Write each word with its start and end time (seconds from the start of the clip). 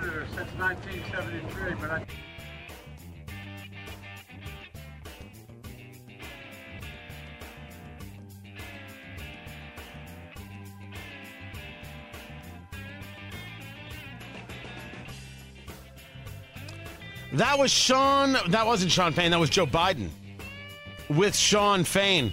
senator 0.00 0.26
since 0.34 0.50
1973, 0.58 1.74
but 1.80 1.90
I. 1.90 2.06
That 17.32 17.58
was 17.58 17.70
Sean. 17.70 18.36
That 18.48 18.66
wasn't 18.66 18.90
Shawn 18.90 19.12
Fain. 19.12 19.30
That 19.30 19.40
was 19.40 19.50
Joe 19.50 19.66
Biden 19.66 20.08
with 21.10 21.36
Shawn 21.36 21.84
Fain. 21.84 22.32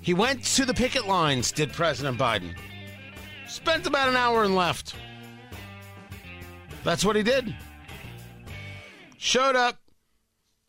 He 0.00 0.14
went 0.14 0.44
to 0.44 0.64
the 0.64 0.74
picket 0.74 1.06
lines, 1.06 1.50
did 1.50 1.72
President 1.72 2.18
Biden. 2.18 2.56
Spent 3.48 3.86
about 3.86 4.08
an 4.08 4.16
hour 4.16 4.44
and 4.44 4.54
left. 4.54 4.94
That's 6.86 7.04
what 7.04 7.16
he 7.16 7.24
did. 7.24 7.52
Showed 9.18 9.56
up, 9.56 9.80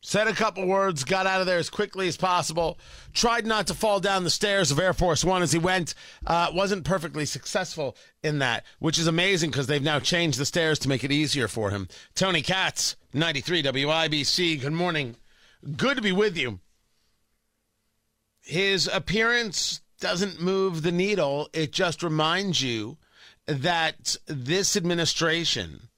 said 0.02 0.28
a 0.28 0.34
couple 0.34 0.66
words, 0.66 1.04
got 1.04 1.28
out 1.28 1.42
of 1.42 1.46
there 1.46 1.60
as 1.60 1.70
quickly 1.70 2.08
as 2.08 2.18
possible, 2.18 2.80
tried 3.14 3.46
not 3.46 3.68
to 3.68 3.76
fall 3.76 4.00
down 4.00 4.24
the 4.24 4.32
stairs 4.32 4.72
of 4.72 4.80
Air 4.80 4.94
Force 4.94 5.24
One 5.24 5.44
as 5.44 5.52
he 5.52 5.60
went. 5.60 5.94
Uh, 6.26 6.50
wasn't 6.52 6.86
perfectly 6.86 7.24
successful 7.24 7.96
in 8.24 8.40
that, 8.40 8.66
which 8.80 8.98
is 8.98 9.06
amazing 9.06 9.52
because 9.52 9.68
they've 9.68 9.80
now 9.80 10.00
changed 10.00 10.40
the 10.40 10.46
stairs 10.48 10.80
to 10.80 10.90
make 10.90 11.04
it 11.04 11.12
easier 11.12 11.48
for 11.48 11.70
him. 11.70 11.88
Tony 12.16 12.42
Katz, 12.42 12.96
93 13.14 13.62
WIBC, 13.62 14.60
good 14.60 14.74
morning. 14.74 15.18
Good 15.76 15.98
to 15.98 16.02
be 16.02 16.14
with 16.14 16.36
you. 16.36 16.62
His 18.42 18.90
appearance 18.92 19.82
doesn't 20.00 20.42
move 20.42 20.82
the 20.82 20.92
needle, 20.92 21.48
it 21.54 21.72
just 21.72 22.02
reminds 22.02 22.64
you 22.64 22.98
that 23.46 24.16
this 24.26 24.76
administration 24.76 25.90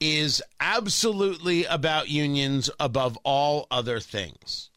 is 0.00 0.42
absolutely 0.60 1.64
about 1.64 2.08
unions 2.08 2.70
above 2.78 3.16
all 3.24 3.66
other 3.70 4.00
things. 4.00 4.70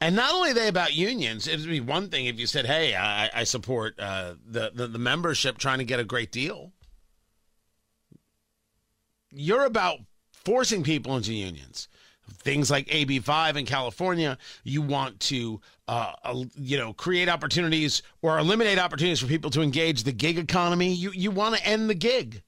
And 0.00 0.16
not 0.16 0.34
only 0.34 0.52
they 0.52 0.68
about 0.68 0.94
unions, 0.94 1.46
it 1.46 1.60
would 1.60 1.68
be 1.68 1.80
one 1.80 2.10
thing 2.10 2.26
if 2.26 2.38
you 2.38 2.46
said, 2.46 2.66
hey, 2.66 2.94
I, 2.94 3.30
I 3.32 3.44
support 3.44 3.98
uh, 3.98 4.34
the, 4.46 4.70
the, 4.74 4.86
the 4.86 4.98
membership 4.98 5.56
trying 5.56 5.78
to 5.78 5.84
get 5.84 6.00
a 6.00 6.04
great 6.04 6.30
deal. 6.30 6.72
You're 9.30 9.64
about 9.64 10.00
forcing 10.32 10.82
people 10.82 11.16
into 11.16 11.32
unions. 11.32 11.88
Things 12.30 12.70
like 12.70 12.86
AB5 12.88 13.56
in 13.56 13.66
California, 13.66 14.38
you 14.62 14.82
want 14.82 15.20
to, 15.20 15.60
uh, 15.88 16.12
you 16.54 16.78
know, 16.78 16.92
create 16.92 17.28
opportunities 17.28 18.02
or 18.22 18.38
eliminate 18.38 18.78
opportunities 18.78 19.20
for 19.20 19.26
people 19.26 19.50
to 19.50 19.62
engage 19.62 20.02
the 20.02 20.12
gig 20.12 20.38
economy. 20.38 20.92
You 20.92 21.10
you 21.12 21.30
want 21.30 21.56
to 21.56 21.66
end 21.66 21.90
the 21.90 21.94
gig. 21.94 22.42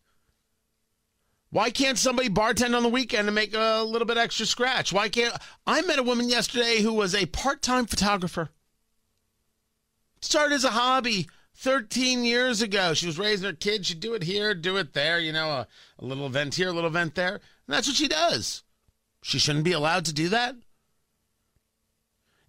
Why 1.51 1.71
can't 1.71 1.99
somebody 1.99 2.29
bartend 2.29 2.77
on 2.77 2.83
the 2.83 2.89
weekend 2.89 3.29
and 3.29 3.35
make 3.35 3.55
a 3.55 3.83
little 3.83 4.07
bit 4.07 4.17
extra 4.17 4.47
scratch? 4.47 4.93
Why 4.93 5.09
can't 5.09 5.35
I 5.67 5.83
met 5.83 5.99
a 5.99 6.03
woman 6.03 6.29
yesterday 6.29 6.83
who 6.83 6.93
was 6.93 7.15
a 7.15 7.27
part-time 7.27 7.87
photographer. 7.87 8.51
Started 10.21 10.57
as 10.57 10.65
a 10.65 10.71
hobby 10.71 11.29
13 11.55 12.25
years 12.25 12.63
ago. 12.63 12.95
She 12.95 13.07
was 13.07 13.19
raising 13.19 13.47
her 13.47 13.53
kids. 13.53 13.87
She'd 13.87 14.01
do 14.01 14.15
it 14.15 14.25
here, 14.25 14.55
do 14.55 14.77
it 14.77 14.93
there, 14.93 15.21
you 15.21 15.33
know, 15.33 15.49
a, 15.49 15.67
a 15.99 16.05
little 16.05 16.27
event 16.27 16.57
here, 16.57 16.69
a 16.69 16.73
little 16.73 16.91
event 16.91 17.15
there. 17.15 17.35
And 17.35 17.41
that's 17.69 17.87
what 17.87 17.97
she 17.97 18.09
does. 18.09 18.63
She 19.23 19.39
shouldn't 19.39 19.65
be 19.65 19.73
allowed 19.73 20.05
to 20.07 20.13
do 20.13 20.29
that. 20.29 20.57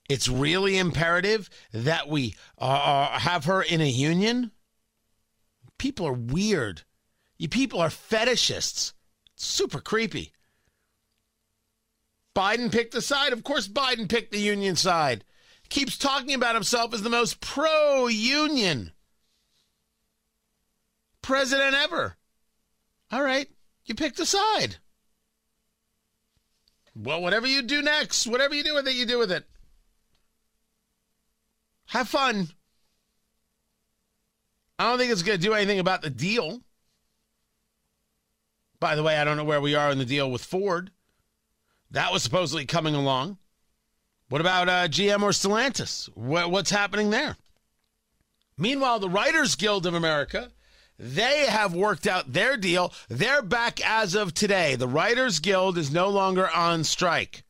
It's 0.10 0.30
really 0.30 0.78
imperative 0.78 1.50
that 1.74 2.08
we 2.08 2.36
uh, 2.58 2.64
uh 2.64 3.20
have 3.20 3.46
her 3.46 3.62
in 3.62 3.82
a 3.82 3.90
union. 3.90 4.52
People 5.78 6.08
are 6.08 6.14
weird. 6.14 6.84
You 7.38 7.50
people 7.50 7.80
are 7.80 7.90
fetishists. 7.90 8.94
Super 9.36 9.80
creepy. 9.80 10.34
Biden 12.36 12.72
picked 12.72 12.94
the 12.94 13.02
side. 13.02 13.34
Of 13.34 13.44
course, 13.44 13.68
Biden 13.68 14.10
picked 14.10 14.32
the 14.32 14.40
union 14.40 14.76
side. 14.76 15.24
Keeps 15.70 15.98
talking 15.98 16.34
about 16.34 16.56
himself 16.56 16.94
as 16.94 17.02
the 17.02 17.10
most 17.10 17.40
pro 17.42 18.08
union 18.08 18.92
president 21.22 21.76
ever. 21.76 22.16
All 23.12 23.22
right, 23.22 23.48
you 23.86 23.96
picked 23.96 24.20
a 24.20 24.26
side. 24.26 24.78
Well, 26.96 27.22
whatever 27.22 27.48
you 27.48 27.62
do 27.62 27.82
next, 27.82 28.28
whatever 28.28 28.56
you 28.56 28.64
do 28.64 28.74
with 28.74 28.88
it, 28.88 28.96
you 28.96 29.06
do 29.06 29.20
with 29.20 29.32
it. 29.32 29.46
Have 31.88 32.10
fun. 32.10 32.50
I 34.80 34.90
don't 34.90 34.98
think 34.98 35.12
it's 35.12 35.24
going 35.24 35.40
to 35.40 35.44
do 35.44 35.54
anything 35.54 35.80
about 35.80 36.02
the 36.02 36.10
deal. 36.10 36.62
By 38.80 38.96
the 38.96 39.04
way, 39.04 39.18
I 39.18 39.24
don't 39.24 39.38
know 39.38 39.44
where 39.44 39.62
we 39.62 39.76
are 39.76 39.92
in 39.92 39.98
the 39.98 40.06
deal 40.06 40.30
with 40.30 40.44
Ford. 40.44 40.92
That 41.92 42.12
was 42.12 42.24
supposedly 42.24 42.66
coming 42.66 42.96
along. 42.96 43.38
What 44.30 44.42
about 44.42 44.68
uh, 44.68 44.88
GM 44.88 45.24
or 45.24 45.30
Stellantis? 45.30 46.08
What, 46.16 46.52
what's 46.52 46.70
happening 46.70 47.10
there? 47.10 47.38
Meanwhile, 48.58 49.00
the 49.00 49.10
Writers 49.10 49.56
Guild 49.56 49.86
of 49.86 49.94
America, 49.94 50.50
they 51.00 51.46
have 51.46 51.74
worked 51.74 52.08
out 52.08 52.34
their 52.34 52.58
deal. 52.58 52.92
They're 53.08 53.42
back 53.42 53.80
as 53.86 54.16
of 54.16 54.34
today. 54.34 54.76
The 54.76 54.88
Writers 54.88 55.40
Guild 55.40 55.78
is 55.78 55.92
no 55.92 56.10
longer 56.10 56.50
on 56.50 56.84
strike, 56.84 57.44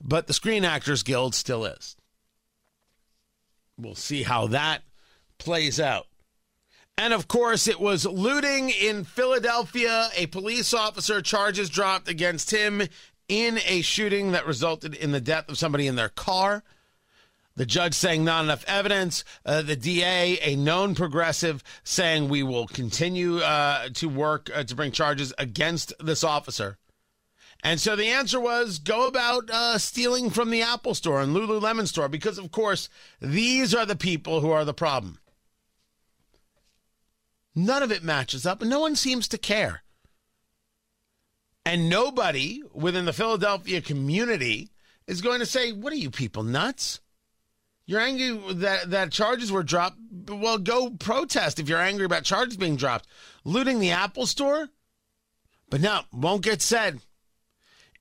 but 0.00 0.26
the 0.26 0.34
Screen 0.34 0.64
Actors 0.64 1.02
Guild 1.02 1.34
still 1.34 1.64
is. 1.64 1.96
We'll 3.78 3.94
see 3.94 4.22
how 4.22 4.46
that 4.48 4.82
plays 5.38 5.80
out. 5.80 6.06
And 6.98 7.14
of 7.14 7.28
course, 7.28 7.66
it 7.66 7.80
was 7.80 8.04
looting 8.04 8.68
in 8.68 9.04
Philadelphia. 9.04 10.10
A 10.16 10.26
police 10.26 10.74
officer 10.74 11.22
charges 11.22 11.70
dropped 11.70 12.08
against 12.08 12.50
him 12.50 12.82
in 13.28 13.58
a 13.66 13.80
shooting 13.80 14.32
that 14.32 14.46
resulted 14.46 14.94
in 14.94 15.12
the 15.12 15.20
death 15.20 15.48
of 15.48 15.56
somebody 15.56 15.86
in 15.86 15.96
their 15.96 16.08
car. 16.08 16.62
The 17.56 17.66
judge 17.66 17.94
saying 17.94 18.24
not 18.24 18.44
enough 18.44 18.64
evidence. 18.66 19.24
Uh, 19.44 19.62
the 19.62 19.76
DA, 19.76 20.38
a 20.42 20.56
known 20.56 20.94
progressive, 20.94 21.62
saying 21.84 22.28
we 22.28 22.42
will 22.42 22.66
continue 22.66 23.38
uh, 23.38 23.88
to 23.94 24.08
work 24.08 24.50
uh, 24.54 24.64
to 24.64 24.74
bring 24.74 24.92
charges 24.92 25.32
against 25.38 25.92
this 26.00 26.24
officer. 26.24 26.78
And 27.62 27.78
so 27.78 27.96
the 27.96 28.06
answer 28.06 28.40
was 28.40 28.78
go 28.78 29.06
about 29.06 29.50
uh, 29.50 29.78
stealing 29.78 30.30
from 30.30 30.50
the 30.50 30.62
Apple 30.62 30.94
store 30.94 31.20
and 31.20 31.36
Lululemon 31.36 31.86
store 31.86 32.08
because, 32.08 32.38
of 32.38 32.50
course, 32.50 32.88
these 33.20 33.74
are 33.74 33.84
the 33.84 33.96
people 33.96 34.40
who 34.40 34.50
are 34.50 34.64
the 34.64 34.74
problem. 34.74 35.18
None 37.54 37.82
of 37.82 37.90
it 37.90 38.02
matches 38.02 38.46
up, 38.46 38.60
and 38.60 38.70
no 38.70 38.80
one 38.80 38.96
seems 38.96 39.26
to 39.28 39.38
care. 39.38 39.82
And 41.64 41.88
nobody 41.88 42.62
within 42.72 43.04
the 43.04 43.12
Philadelphia 43.12 43.80
community 43.80 44.70
is 45.06 45.20
going 45.20 45.40
to 45.40 45.46
say, 45.46 45.72
What 45.72 45.92
are 45.92 45.96
you 45.96 46.10
people 46.10 46.42
nuts? 46.42 47.00
You're 47.86 48.00
angry 48.00 48.54
that, 48.54 48.90
that 48.90 49.10
charges 49.10 49.50
were 49.50 49.64
dropped. 49.64 49.98
Well, 50.28 50.58
go 50.58 50.90
protest 50.90 51.58
if 51.58 51.68
you're 51.68 51.80
angry 51.80 52.04
about 52.04 52.22
charges 52.22 52.56
being 52.56 52.76
dropped. 52.76 53.08
Looting 53.44 53.80
the 53.80 53.90
Apple 53.90 54.26
store? 54.26 54.68
But 55.68 55.80
no, 55.80 56.02
won't 56.12 56.42
get 56.42 56.62
said. 56.62 57.00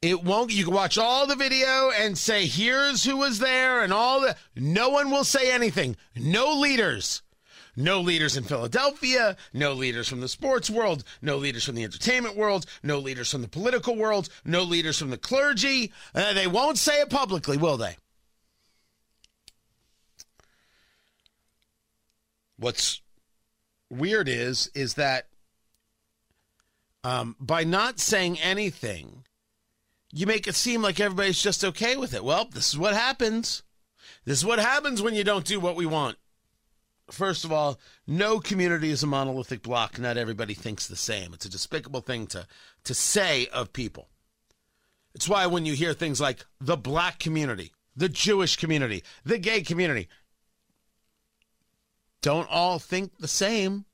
It 0.01 0.23
won't. 0.23 0.53
You 0.53 0.63
can 0.63 0.73
watch 0.73 0.97
all 0.97 1.27
the 1.27 1.35
video 1.35 1.91
and 1.91 2.17
say, 2.17 2.45
here's 2.45 3.03
who 3.03 3.17
was 3.17 3.39
there 3.39 3.81
and 3.81 3.91
all 3.91 4.21
the. 4.21 4.35
No 4.55 4.89
one 4.89 5.09
will 5.09 5.23
say 5.23 5.51
anything. 5.51 5.97
No 6.15 6.53
leaders. 6.53 7.23
No 7.79 8.01
leaders 8.01 8.35
in 8.35 8.43
Philadelphia, 8.43 9.37
no 9.53 9.71
leaders 9.71 10.09
from 10.09 10.19
the 10.19 10.27
sports 10.27 10.69
world, 10.69 11.05
no 11.21 11.37
leaders 11.37 11.63
from 11.63 11.75
the 11.75 11.85
entertainment 11.85 12.35
world, 12.35 12.65
no 12.83 12.99
leaders 12.99 13.31
from 13.31 13.41
the 13.41 13.47
political 13.47 13.95
world, 13.95 14.27
no 14.43 14.63
leaders 14.63 14.99
from 14.99 15.11
the 15.11 15.17
clergy. 15.17 15.93
Uh, 16.13 16.33
they 16.33 16.45
won't 16.45 16.77
say 16.77 16.99
it 16.99 17.09
publicly, 17.09 17.55
will 17.55 17.77
they? 17.77 17.95
What's 22.57 23.01
weird 23.89 24.27
is 24.27 24.69
is 24.75 24.95
that 24.95 25.27
um, 27.05 27.37
by 27.39 27.63
not 27.63 28.01
saying 28.01 28.41
anything, 28.41 29.23
you 30.11 30.27
make 30.27 30.49
it 30.49 30.55
seem 30.55 30.81
like 30.81 30.99
everybody's 30.99 31.41
just 31.41 31.63
okay 31.63 31.95
with 31.95 32.13
it. 32.13 32.25
Well, 32.25 32.49
this 32.51 32.67
is 32.67 32.77
what 32.77 32.93
happens. 32.93 33.63
This 34.25 34.39
is 34.39 34.45
what 34.45 34.59
happens 34.59 35.01
when 35.01 35.15
you 35.15 35.23
don't 35.23 35.45
do 35.45 35.61
what 35.61 35.77
we 35.77 35.85
want. 35.85 36.17
First 37.11 37.45
of 37.45 37.51
all, 37.51 37.79
no 38.07 38.39
community 38.39 38.89
is 38.89 39.03
a 39.03 39.07
monolithic 39.07 39.63
block. 39.63 39.99
Not 39.99 40.17
everybody 40.17 40.53
thinks 40.53 40.87
the 40.87 40.95
same. 40.95 41.33
It's 41.33 41.45
a 41.45 41.49
despicable 41.49 42.01
thing 42.01 42.27
to, 42.27 42.47
to 42.83 42.93
say 42.93 43.47
of 43.47 43.73
people. 43.73 44.09
It's 45.15 45.27
why 45.27 45.47
when 45.47 45.65
you 45.65 45.73
hear 45.73 45.93
things 45.93 46.21
like 46.21 46.45
the 46.61 46.77
black 46.77 47.19
community, 47.19 47.73
the 47.95 48.09
Jewish 48.09 48.55
community, 48.55 49.03
the 49.25 49.37
gay 49.37 49.61
community, 49.61 50.07
don't 52.21 52.49
all 52.49 52.79
think 52.79 53.17
the 53.17 53.27
same. 53.27 53.85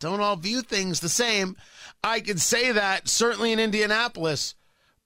Don't 0.00 0.20
all 0.20 0.36
view 0.36 0.62
things 0.62 1.00
the 1.00 1.08
same. 1.08 1.56
I 2.02 2.20
can 2.20 2.38
say 2.38 2.72
that 2.72 3.08
certainly 3.08 3.52
in 3.52 3.58
Indianapolis. 3.58 4.54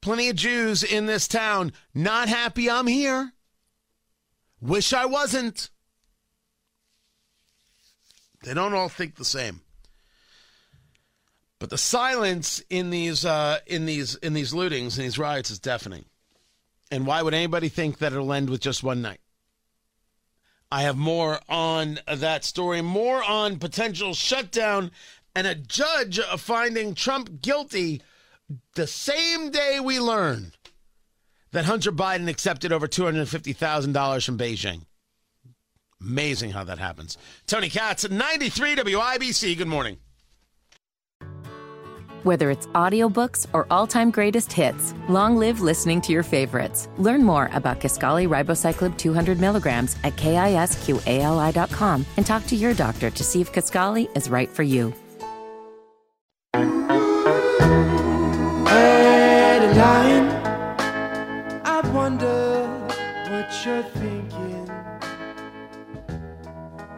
Plenty 0.01 0.29
of 0.29 0.35
Jews 0.35 0.83
in 0.83 1.05
this 1.05 1.27
town 1.27 1.73
not 1.93 2.27
happy 2.27 2.69
I'm 2.69 2.87
here. 2.87 3.33
Wish 4.59 4.93
I 4.93 5.05
wasn't. 5.05 5.69
They 8.43 8.53
don't 8.53 8.73
all 8.73 8.89
think 8.89 9.15
the 9.15 9.25
same. 9.25 9.61
But 11.59 11.69
the 11.69 11.77
silence 11.77 12.63
in 12.69 12.89
these 12.89 13.23
uh, 13.23 13.59
in 13.67 13.85
these 13.85 14.15
in 14.15 14.33
these 14.33 14.51
lootings 14.51 14.97
and 14.97 15.05
these 15.05 15.19
riots 15.19 15.51
is 15.51 15.59
deafening. 15.59 16.05
And 16.89 17.05
why 17.05 17.21
would 17.21 17.33
anybody 17.33 17.69
think 17.69 17.99
that 17.99 18.13
it'll 18.13 18.33
end 18.33 18.49
with 18.49 18.61
just 18.61 18.83
one 18.83 19.01
night? 19.01 19.19
I 20.71 20.83
have 20.83 20.97
more 20.97 21.39
on 21.47 21.99
that 22.07 22.43
story, 22.45 22.81
more 22.81 23.23
on 23.23 23.59
potential 23.59 24.13
shutdown, 24.13 24.91
and 25.35 25.45
a 25.45 25.53
judge 25.53 26.19
finding 26.37 26.95
Trump 26.95 27.41
guilty 27.41 28.01
the 28.75 28.87
same 28.87 29.51
day 29.51 29.79
we 29.79 29.99
learn 29.99 30.53
that 31.51 31.65
Hunter 31.65 31.91
Biden 31.91 32.29
accepted 32.29 32.71
over 32.71 32.87
$250,000 32.87 34.25
from 34.25 34.37
Beijing. 34.37 34.85
Amazing 36.01 36.51
how 36.51 36.63
that 36.63 36.79
happens. 36.79 37.17
Tony 37.47 37.69
Katz, 37.69 38.09
93 38.09 38.75
WIBC. 38.75 39.57
Good 39.57 39.67
morning. 39.67 39.97
Whether 42.23 42.51
it's 42.51 42.67
audiobooks 42.67 43.47
or 43.51 43.65
all-time 43.71 44.11
greatest 44.11 44.53
hits, 44.53 44.93
long 45.09 45.37
live 45.37 45.59
listening 45.59 46.01
to 46.01 46.11
your 46.11 46.21
favorites. 46.21 46.87
Learn 46.97 47.23
more 47.23 47.49
about 47.53 47.79
Kisqali 47.79 48.27
Ribociclib 48.27 48.95
200 48.95 49.39
milligrams 49.39 49.95
at 50.03 50.15
kisqali.com 50.17 52.05
and 52.17 52.25
talk 52.25 52.45
to 52.45 52.55
your 52.55 52.75
doctor 52.75 53.09
to 53.09 53.23
see 53.23 53.41
if 53.41 53.51
Kisqali 53.51 54.15
is 54.15 54.29
right 54.29 54.49
for 54.49 54.61
you. 54.61 54.93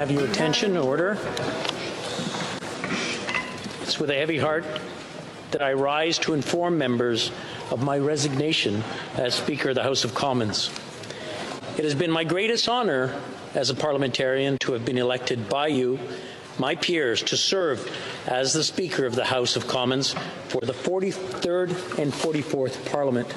Have 0.04 0.12
your 0.12 0.26
attention, 0.26 0.76
order. 0.76 1.18
It's 3.84 3.98
with 3.98 4.10
a 4.10 4.16
heavy 4.16 4.38
heart 4.38 4.66
that 5.52 5.62
I 5.62 5.72
rise 5.72 6.18
to 6.20 6.34
inform 6.34 6.78
members 6.78 7.32
of 7.72 7.82
my 7.82 8.00
resignation 8.00 8.84
as 9.16 9.34
Speaker 9.34 9.70
of 9.70 9.76
the 9.76 9.84
House 9.84 10.04
of 10.04 10.14
Commons. 10.14 10.70
It 11.78 11.86
has 11.86 11.96
been 11.96 12.12
my 12.12 12.26
greatest 12.26 12.68
honor 12.68 13.18
as 13.56 13.70
a 13.70 13.76
parliamentarian 13.76 14.58
to 14.64 14.74
have 14.74 14.84
been 14.84 14.98
elected 14.98 15.48
by 15.48 15.68
you, 15.68 15.98
my 16.60 16.76
peers, 16.76 17.24
to 17.24 17.38
serve 17.38 17.90
as 18.28 18.52
the 18.52 18.66
Speaker 18.66 19.06
of 19.06 19.16
the 19.16 19.24
House 19.24 19.56
of 19.56 19.70
Commons 19.70 20.14
for 20.50 20.60
the 20.60 20.74
43rd 20.74 21.70
and 21.98 22.12
44th 22.12 22.92
Parliament. 22.92 23.34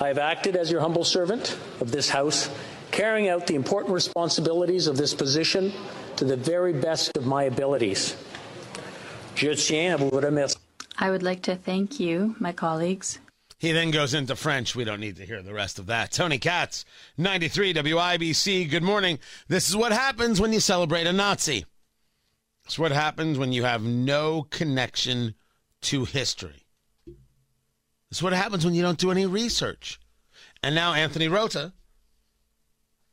I 0.00 0.08
have 0.08 0.18
acted 0.18 0.56
as 0.56 0.70
your 0.70 0.80
humble 0.80 1.04
servant 1.04 1.58
of 1.82 1.90
this 1.90 2.08
House, 2.08 2.48
carrying 2.96 3.28
out 3.28 3.46
the 3.46 3.54
important 3.54 3.92
responsibilities 3.92 4.86
of 4.86 4.96
this 4.96 5.12
position 5.12 5.70
to 6.16 6.24
the 6.24 6.36
very 6.36 6.72
best 6.72 7.14
of 7.18 7.26
my 7.26 7.44
abilities. 7.44 8.16
Je 9.34 9.54
tiens 9.54 9.94
à 9.94 9.98
vous 9.98 10.18
remercier. 10.18 10.56
I 10.98 11.10
would 11.10 11.22
like 11.22 11.42
to 11.42 11.56
thank 11.56 12.00
you, 12.00 12.34
my 12.40 12.52
colleagues. 12.52 13.18
He 13.58 13.72
then 13.72 13.90
goes 13.90 14.14
into 14.14 14.34
French. 14.34 14.74
We 14.74 14.84
don't 14.84 15.00
need 15.00 15.16
to 15.16 15.26
hear 15.26 15.42
the 15.42 15.52
rest 15.52 15.78
of 15.78 15.86
that. 15.86 16.10
Tony 16.10 16.38
Katz, 16.38 16.86
93 17.18 17.74
WIBC. 17.74 18.70
Good 18.70 18.82
morning. 18.82 19.18
This 19.46 19.68
is 19.68 19.76
what 19.76 19.92
happens 19.92 20.40
when 20.40 20.54
you 20.54 20.60
celebrate 20.60 21.06
a 21.06 21.12
Nazi. 21.12 21.66
It's 22.64 22.78
what 22.78 22.92
happens 22.92 23.38
when 23.38 23.52
you 23.52 23.64
have 23.64 23.82
no 23.82 24.46
connection 24.48 25.34
to 25.82 26.06
history. 26.06 26.64
It's 28.10 28.22
what 28.22 28.32
happens 28.32 28.64
when 28.64 28.74
you 28.74 28.82
don't 28.82 28.98
do 28.98 29.10
any 29.10 29.26
research. 29.26 30.00
And 30.62 30.74
now 30.74 30.94
Anthony 30.94 31.28
Rota, 31.28 31.74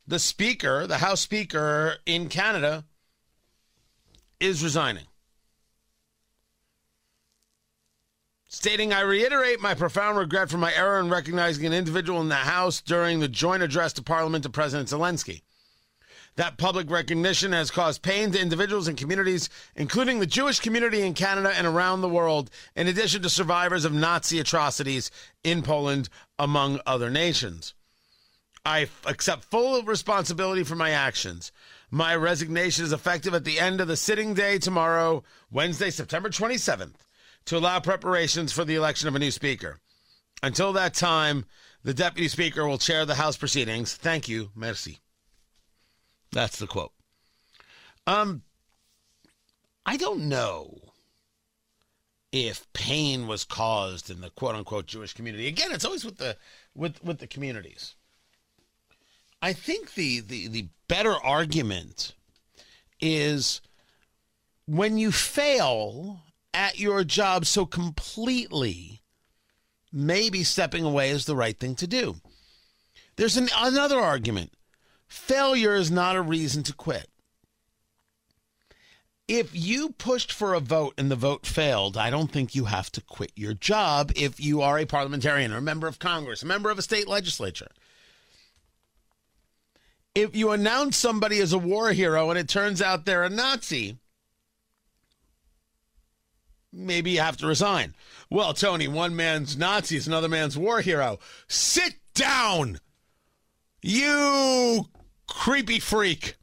the 0.08 0.20
speaker, 0.20 0.88
the 0.88 0.98
House 0.98 1.22
Speaker 1.22 1.98
in 2.06 2.30
Canada, 2.30 2.86
is 4.40 4.64
resigning. 4.64 5.06
stating, 8.54 8.94
I 8.94 9.02
reiterate 9.02 9.60
my 9.60 9.74
profound 9.74 10.18
regret 10.18 10.50
for 10.50 10.58
my 10.58 10.74
error 10.74 11.00
in 11.00 11.10
recognizing 11.10 11.66
an 11.66 11.74
individual 11.74 12.22
in 12.22 12.30
the 12.30 12.36
House 12.36 12.82
during 12.82 13.20
the 13.20 13.28
joint 13.28 13.64
address 13.64 13.94
to 13.94 14.04
Parliament 14.04 14.44
to 14.44 14.50
President 14.50 14.90
Zelensky. 14.90 15.42
That 16.36 16.58
public 16.58 16.90
recognition 16.90 17.52
has 17.52 17.72
caused 17.72 18.04
pain 18.04 18.32
to 18.32 18.40
individuals 18.40 18.88
and 18.88 18.98
communities, 18.98 19.50
including 19.76 20.20
the 20.20 20.26
Jewish 20.26 20.60
community 20.60 21.02
in 21.02 21.14
Canada 21.14 21.52
and 21.56 21.66
around 21.68 22.02
the 22.02 22.10
world, 22.10 22.52
in 22.76 22.88
addition 22.88 23.22
to 23.24 23.30
survivors 23.30 23.86
of 23.86 23.94
Nazi 23.94 24.40
atrocities 24.40 25.10
in 25.44 25.64
Poland, 25.64 26.08
among 26.38 26.80
other 26.86 27.10
nations. 27.10 27.74
I 28.65 28.88
accept 29.06 29.45
full 29.45 29.81
responsibility 29.83 30.64
for 30.64 30.76
my 30.76 30.92
actions. 30.92 31.52
My 31.92 32.16
resignation 32.16 32.85
is 32.85 32.94
effective 32.94 33.33
at 33.33 33.44
the 33.44 33.59
end 33.59 33.81
of 33.81 33.88
the 33.88 33.97
sitting 33.97 34.33
day 34.33 34.57
tomorrow, 34.57 35.23
Wednesday, 35.52 35.90
September 35.90 36.30
27th 36.30 36.95
to 37.45 37.57
allow 37.57 37.80
preparations 37.80 38.54
for 38.54 38.64
the 38.64 38.76
election 38.76 39.07
of 39.07 39.16
a 39.16 39.19
new 39.19 39.31
speaker. 39.31 39.80
Until 40.42 40.73
that 40.73 40.94
time, 40.94 41.45
the 41.83 41.94
deputy 41.94 42.28
speaker 42.28 42.66
will 42.68 42.78
chair 42.78 43.06
the 43.06 43.16
House 43.16 43.38
proceedings. 43.38 43.94
Thank 43.95 44.30
you. 44.30 44.49
Merci. 44.56 44.99
That's 46.31 46.57
the 46.57 46.68
quote. 46.68 46.94
Um, 48.07 48.44
I 49.85 49.97
don't 49.97 50.28
know 50.28 50.80
if 52.31 52.66
pain 52.73 53.28
was 53.28 53.44
caused 53.44 54.09
in 54.09 54.21
the 54.21 54.30
quote 54.31 54.56
unquote 54.56 54.88
Jewish 54.88 55.14
community. 55.14 55.47
Again, 55.47 55.71
it's 55.71 55.85
always 55.85 56.04
with 56.04 56.18
the 56.18 56.38
with 56.73 57.04
with 57.04 57.19
the 57.19 57.28
communities. 57.28 57.95
I 59.44 59.52
think 59.52 59.95
the 59.95 60.21
the 60.21 60.47
the 60.47 60.68
better 60.88 61.12
argument 61.14 62.14
is 63.02 63.59
when 64.66 64.97
you 64.97 65.12
fail 65.12 66.21
at 66.54 66.80
your 66.80 67.04
job 67.04 67.45
so 67.45 67.66
completely, 67.66 69.02
maybe 69.92 70.45
stepping 70.45 70.85
away 70.85 71.09
is 71.09 71.26
the 71.26 71.35
right 71.35 71.59
thing 71.59 71.76
to 71.76 71.88
do. 71.88 72.16
There's 73.18 73.35
an, 73.35 73.50
another 73.57 74.00
argument 74.00 74.54
failure 75.07 75.76
is 75.76 75.92
not 75.92 76.16
a 76.16 76.21
reason 76.21 76.64
to 76.64 76.73
quit. 76.73 77.09
If 79.28 79.54
you 79.54 79.90
pushed 79.90 80.31
for 80.31 80.54
a 80.54 80.62
vote 80.62 80.94
and 80.97 81.12
the 81.12 81.18
vote 81.18 81.45
failed, 81.45 81.97
I 81.97 82.09
don't 82.09 82.31
think 82.31 82.56
you 82.56 82.66
have 82.66 82.90
to 82.94 83.02
quit 83.02 83.33
your 83.35 83.54
job 83.54 84.14
if 84.16 84.40
you 84.40 84.62
are 84.62 84.80
a 84.80 84.85
parliamentarian 84.85 85.52
or 85.52 85.57
a 85.57 85.62
member 85.62 85.88
of 85.88 86.00
Congress, 86.00 86.44
a 86.44 86.45
member 86.45 86.71
of 86.71 86.80
a 86.80 86.81
state 86.81 87.09
legislature. 87.09 87.71
If 90.16 90.36
you 90.36 90.52
announce 90.52 90.98
somebody 90.98 91.40
as 91.40 91.54
a 91.54 91.58
war 91.58 91.92
hero 91.92 92.30
and 92.30 92.38
it 92.38 92.48
turns 92.48 92.82
out 92.82 93.06
they're 93.06 93.24
a 93.24 93.30
Nazi, 93.30 93.98
maybe 96.72 97.12
you 97.12 97.20
have 97.20 97.38
to 97.38 97.48
resign. 97.48 97.96
Well, 98.30 98.54
Tony, 98.54 98.88
one 98.88 99.16
man's 99.16 99.58
Nazi 99.58 99.96
is 99.96 100.08
another 100.08 100.30
man's 100.30 100.58
war 100.58 100.82
hero. 100.82 101.20
Sit 101.48 101.96
down, 102.14 102.80
you 103.82 104.86
creepy 105.28 105.80
freak. 105.80 106.36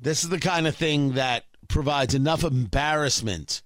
This 0.00 0.24
is 0.24 0.30
the 0.30 0.40
kind 0.40 0.66
of 0.66 0.74
thing 0.74 1.12
that 1.12 1.44
provides 1.68 2.14
enough 2.14 2.44
embarrassment 2.44 3.60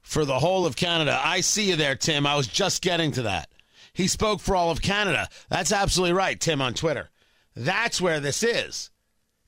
for 0.00 0.24
the 0.24 0.40
whole 0.40 0.66
of 0.66 0.74
Canada. 0.74 1.20
I 1.22 1.40
see 1.40 1.68
you 1.68 1.76
there, 1.76 1.94
Tim. 1.94 2.26
I 2.26 2.34
was 2.34 2.48
just 2.48 2.82
getting 2.82 3.12
to 3.12 3.22
that. 3.22 3.48
He 3.92 4.06
spoke 4.06 4.40
for 4.40 4.54
all 4.54 4.70
of 4.70 4.82
Canada. 4.82 5.28
That's 5.48 5.72
absolutely 5.72 6.14
right, 6.14 6.40
Tim 6.40 6.60
on 6.60 6.74
Twitter. 6.74 7.10
That's 7.54 8.00
where 8.00 8.20
this 8.20 8.42
is. 8.42 8.90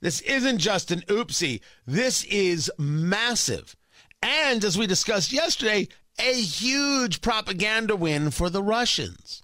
This 0.00 0.20
isn't 0.22 0.58
just 0.58 0.90
an 0.90 1.02
oopsie. 1.02 1.60
This 1.86 2.24
is 2.24 2.70
massive. 2.78 3.76
And 4.22 4.64
as 4.64 4.76
we 4.76 4.86
discussed 4.86 5.32
yesterday, 5.32 5.88
a 6.18 6.34
huge 6.34 7.20
propaganda 7.20 7.96
win 7.96 8.30
for 8.30 8.50
the 8.50 8.62
Russians. 8.62 9.42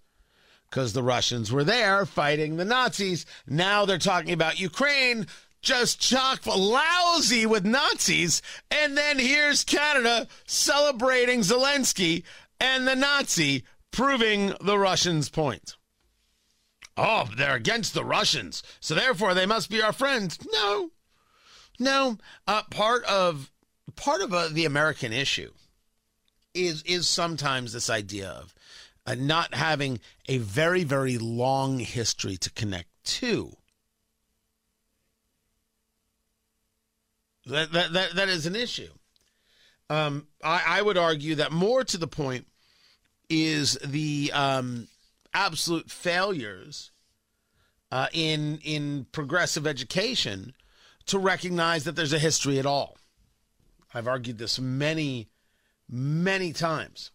Because 0.69 0.93
the 0.93 1.03
Russians 1.03 1.53
were 1.53 1.65
there 1.65 2.05
fighting 2.05 2.57
the 2.57 2.65
Nazis. 2.65 3.25
Now 3.47 3.85
they're 3.85 3.99
talking 3.99 4.33
about 4.33 4.61
Ukraine 4.61 5.27
just 5.63 6.01
chock 6.01 6.47
lousy 6.47 7.45
with 7.45 7.65
Nazis. 7.65 8.41
And 8.71 8.97
then 8.97 9.19
here's 9.19 9.65
Canada 9.65 10.29
celebrating 10.47 11.41
Zelensky 11.41 12.23
and 12.61 12.87
the 12.87 12.95
Nazi 12.95 13.65
proving 13.97 14.53
the 14.61 14.79
Russians' 14.79 15.31
point. 15.31 15.77
Oh, 16.99 17.29
they're 17.37 17.57
against 17.57 17.95
the 17.95 18.05
Russians, 18.05 18.63
so 18.79 18.95
therefore 18.95 19.33
they 19.33 19.47
must 19.47 19.71
be 19.71 19.83
our 19.83 19.93
friends. 19.93 20.39
No, 20.53 20.91
no. 21.79 22.19
Uh, 22.47 22.63
part 22.71 23.05
of 23.05 23.51
part 23.97 24.21
of 24.21 24.35
uh, 24.35 24.49
the 24.53 24.67
American 24.67 25.13
issue 25.13 25.51
is 26.53 26.83
is 26.83 27.09
sometimes 27.09 27.73
this 27.73 27.89
idea 27.89 28.29
of 28.29 28.55
uh, 29.07 29.15
not 29.15 29.55
having 29.55 30.01
a 30.29 30.39
very 30.39 30.85
very 30.85 31.17
long 31.17 31.79
history 31.79 32.37
to 32.37 32.51
connect 32.51 32.91
to. 33.05 33.57
That 37.47 37.73
that 37.73 37.93
that, 37.95 38.15
that 38.15 38.29
is 38.29 38.45
an 38.45 38.57
issue. 38.57 38.93
Um, 39.89 40.27
I, 40.45 40.63
I 40.67 40.83
would 40.83 40.99
argue 40.99 41.37
that 41.37 41.53
more 41.53 41.85
to 41.85 41.97
the 41.97 42.09
point 42.09 42.47
is 43.29 43.79
the 43.85 44.31
um, 44.33 44.89
absolute 45.35 45.91
failures 45.91 46.91
uh, 47.91 48.09
in 48.13 48.59
in 48.65 49.07
progressive 49.13 49.67
education 49.67 50.55
to 51.07 51.19
recognize 51.19 51.85
that 51.85 51.97
there's 51.97 52.13
a 52.13 52.19
history 52.19 52.59
at 52.59 52.67
all. 52.67 52.99
I've 53.95 54.09
argued 54.09 54.39
this 54.39 54.59
many, 54.59 55.29
many 55.89 56.53
times. 56.53 57.13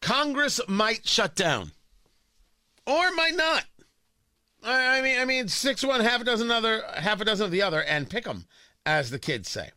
Congress 0.00 0.60
might 0.68 1.06
shut 1.06 1.34
down, 1.34 1.72
or 2.86 3.12
might 3.12 3.36
not. 3.36 3.64
I, 4.62 4.98
I 4.98 5.02
mean, 5.02 5.18
I 5.20 5.24
mean, 5.24 5.48
six 5.48 5.84
one, 5.84 6.00
half 6.00 6.20
a 6.20 6.24
dozen 6.24 6.50
other, 6.50 6.82
half 6.94 7.20
a 7.20 7.24
dozen 7.24 7.44
of 7.46 7.52
the 7.52 7.62
other, 7.62 7.82
and 7.82 8.10
pick 8.10 8.26
'em, 8.26 8.46
as 8.84 9.10
the 9.10 9.18
kids 9.18 9.48
say. 9.48 9.70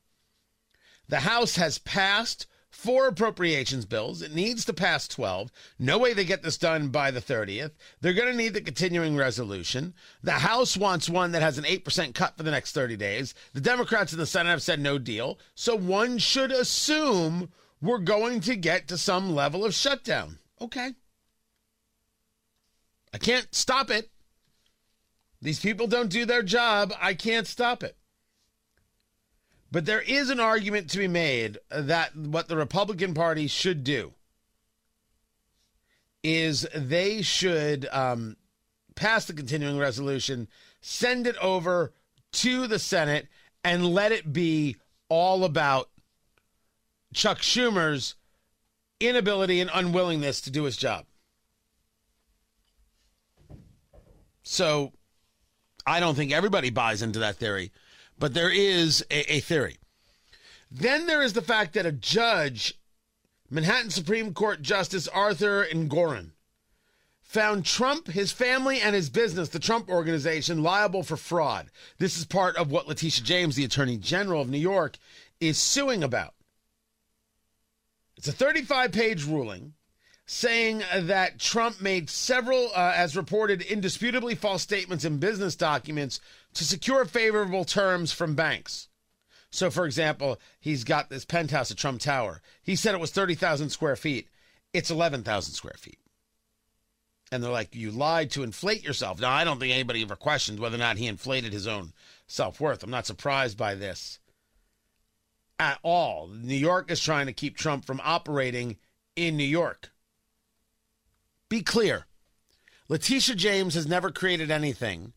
The 1.07 1.21
House 1.21 1.55
has 1.55 1.79
passed 1.79 2.47
four 2.79 3.07
appropriations 3.07 3.85
bills. 3.85 4.21
It 4.21 4.33
needs 4.33 4.63
to 4.65 4.73
pass 4.73 5.07
12. 5.07 5.51
No 5.77 5.97
way 5.97 6.13
they 6.13 6.23
get 6.23 6.43
this 6.43 6.57
done 6.57 6.87
by 6.87 7.11
the 7.11 7.19
30th. 7.19 7.71
They're 7.99 8.13
going 8.13 8.31
to 8.31 8.37
need 8.37 8.53
the 8.53 8.61
continuing 8.61 9.17
resolution. 9.17 9.93
The 10.23 10.31
House 10.31 10.77
wants 10.77 11.09
one 11.09 11.33
that 11.33 11.41
has 11.41 11.57
an 11.57 11.65
8% 11.65 12.13
cut 12.13 12.37
for 12.37 12.43
the 12.43 12.51
next 12.51 12.71
30 12.71 12.95
days. 12.95 13.35
The 13.53 13.59
Democrats 13.59 14.13
in 14.13 14.19
the 14.19 14.25
Senate 14.25 14.51
have 14.51 14.61
said 14.61 14.79
no 14.79 14.97
deal. 14.97 15.39
So 15.55 15.75
one 15.75 16.19
should 16.19 16.51
assume 16.51 17.51
we're 17.81 17.97
going 17.99 18.39
to 18.41 18.55
get 18.55 18.87
to 18.87 18.97
some 18.97 19.35
level 19.35 19.65
of 19.65 19.73
shutdown. 19.73 20.39
Okay. 20.61 20.93
I 23.13 23.17
can't 23.17 23.53
stop 23.53 23.91
it. 23.91 24.09
These 25.41 25.59
people 25.59 25.87
don't 25.87 26.09
do 26.09 26.25
their 26.25 26.43
job. 26.43 26.93
I 27.01 27.13
can't 27.13 27.47
stop 27.47 27.83
it. 27.83 27.97
But 29.71 29.85
there 29.85 30.01
is 30.01 30.29
an 30.29 30.39
argument 30.39 30.89
to 30.91 30.97
be 30.97 31.07
made 31.07 31.59
that 31.69 32.15
what 32.15 32.47
the 32.47 32.57
Republican 32.57 33.13
Party 33.13 33.47
should 33.47 33.83
do 33.83 34.13
is 36.23 36.67
they 36.75 37.21
should 37.21 37.87
um, 37.91 38.35
pass 38.95 39.25
the 39.25 39.33
continuing 39.33 39.77
resolution, 39.77 40.47
send 40.81 41.27
it 41.27 41.37
over 41.37 41.93
to 42.31 42.67
the 42.67 42.79
Senate, 42.79 43.27
and 43.63 43.93
let 43.93 44.11
it 44.11 44.33
be 44.33 44.75
all 45.07 45.43
about 45.43 45.89
Chuck 47.13 47.39
Schumer's 47.39 48.15
inability 48.99 49.61
and 49.61 49.69
unwillingness 49.73 50.41
to 50.41 50.51
do 50.51 50.63
his 50.63 50.77
job. 50.77 51.05
So 54.43 54.93
I 55.85 55.99
don't 55.99 56.15
think 56.15 56.31
everybody 56.31 56.69
buys 56.69 57.01
into 57.01 57.19
that 57.19 57.35
theory 57.35 57.71
but 58.19 58.33
there 58.33 58.51
is 58.51 59.03
a, 59.09 59.33
a 59.35 59.39
theory. 59.39 59.77
Then 60.69 61.07
there 61.07 61.21
is 61.21 61.33
the 61.33 61.41
fact 61.41 61.73
that 61.73 61.85
a 61.85 61.91
judge, 61.91 62.75
Manhattan 63.49 63.89
Supreme 63.89 64.33
Court 64.33 64.61
Justice 64.61 65.07
Arthur 65.07 65.65
Engoron, 65.65 66.31
found 67.21 67.65
Trump, 67.65 68.07
his 68.07 68.31
family, 68.31 68.81
and 68.81 68.95
his 68.95 69.09
business, 69.09 69.49
the 69.49 69.59
Trump 69.59 69.89
Organization, 69.89 70.63
liable 70.63 71.03
for 71.03 71.17
fraud. 71.17 71.69
This 71.97 72.17
is 72.17 72.25
part 72.25 72.55
of 72.57 72.71
what 72.71 72.87
Letitia 72.87 73.23
James, 73.23 73.55
the 73.55 73.65
Attorney 73.65 73.97
General 73.97 74.41
of 74.41 74.49
New 74.49 74.59
York, 74.59 74.97
is 75.39 75.57
suing 75.57 76.03
about. 76.03 76.33
It's 78.17 78.27
a 78.27 78.33
35 78.33 78.91
page 78.91 79.23
ruling 79.23 79.73
saying 80.31 80.83
that 80.95 81.39
Trump 81.39 81.81
made 81.81 82.07
several, 82.07 82.69
uh, 82.75 82.93
as 82.95 83.17
reported, 83.17 83.63
indisputably 83.63 84.35
false 84.35 84.61
statements 84.61 85.03
in 85.03 85.17
business 85.17 85.55
documents 85.55 86.19
to 86.53 86.63
secure 86.63 87.03
favorable 87.03 87.65
terms 87.65 88.11
from 88.11 88.35
banks. 88.35 88.89
So, 89.49 89.71
for 89.71 89.87
example, 89.87 90.39
he's 90.59 90.83
got 90.83 91.09
this 91.09 91.25
penthouse 91.25 91.71
at 91.71 91.77
Trump 91.77 91.99
Tower. 91.99 92.43
He 92.61 92.75
said 92.75 92.93
it 92.93 93.01
was 93.01 93.09
30,000 93.09 93.71
square 93.71 93.95
feet. 93.95 94.27
It's 94.71 94.91
11,000 94.91 95.53
square 95.53 95.73
feet. 95.79 95.97
And 97.31 97.43
they're 97.43 97.49
like, 97.49 97.73
you 97.73 97.89
lied 97.89 98.29
to 98.31 98.43
inflate 98.43 98.83
yourself. 98.83 99.19
Now, 99.19 99.31
I 99.31 99.43
don't 99.43 99.59
think 99.59 99.73
anybody 99.73 100.03
ever 100.03 100.15
questioned 100.15 100.59
whether 100.59 100.75
or 100.75 100.79
not 100.79 100.97
he 100.97 101.07
inflated 101.07 101.53
his 101.53 101.65
own 101.65 101.91
self 102.27 102.61
worth. 102.61 102.83
I'm 102.83 102.91
not 102.91 103.07
surprised 103.07 103.57
by 103.57 103.73
this 103.73 104.19
at 105.57 105.79
all. 105.81 106.27
New 106.27 106.53
York 106.53 106.91
is 106.91 107.01
trying 107.01 107.25
to 107.25 107.33
keep 107.33 107.57
Trump 107.57 107.83
from 107.83 107.99
operating 108.03 108.77
in 109.15 109.35
New 109.35 109.43
York. 109.43 109.89
Be 111.49 111.61
clear 111.61 112.05
Letitia 112.87 113.35
James 113.35 113.73
has 113.73 113.87
never 113.87 114.11
created 114.11 114.49
anything. 114.51 115.13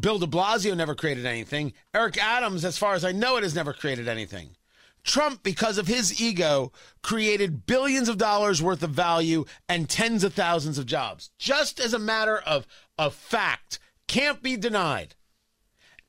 Bill 0.00 0.18
de 0.18 0.26
Blasio 0.26 0.76
never 0.76 0.94
created 0.94 1.26
anything. 1.26 1.72
Eric 1.94 2.18
Adams, 2.18 2.64
as 2.64 2.78
far 2.78 2.94
as 2.94 3.04
I 3.04 3.12
know 3.12 3.36
it, 3.36 3.42
has 3.42 3.54
never 3.54 3.72
created 3.72 4.08
anything. 4.08 4.56
Trump, 5.04 5.42
because 5.44 5.78
of 5.78 5.86
his 5.86 6.20
ego, 6.20 6.72
created 7.02 7.64
billions 7.66 8.08
of 8.08 8.18
dollars 8.18 8.60
worth 8.60 8.82
of 8.82 8.90
value 8.90 9.44
and 9.68 9.88
tens 9.88 10.24
of 10.24 10.34
thousands 10.34 10.78
of 10.78 10.86
jobs. 10.86 11.30
Just 11.38 11.78
as 11.78 11.94
a 11.94 11.98
matter 11.98 12.38
of, 12.38 12.66
of 12.98 13.14
fact, 13.14 13.78
can't 14.08 14.42
be 14.42 14.56
denied. 14.56 15.14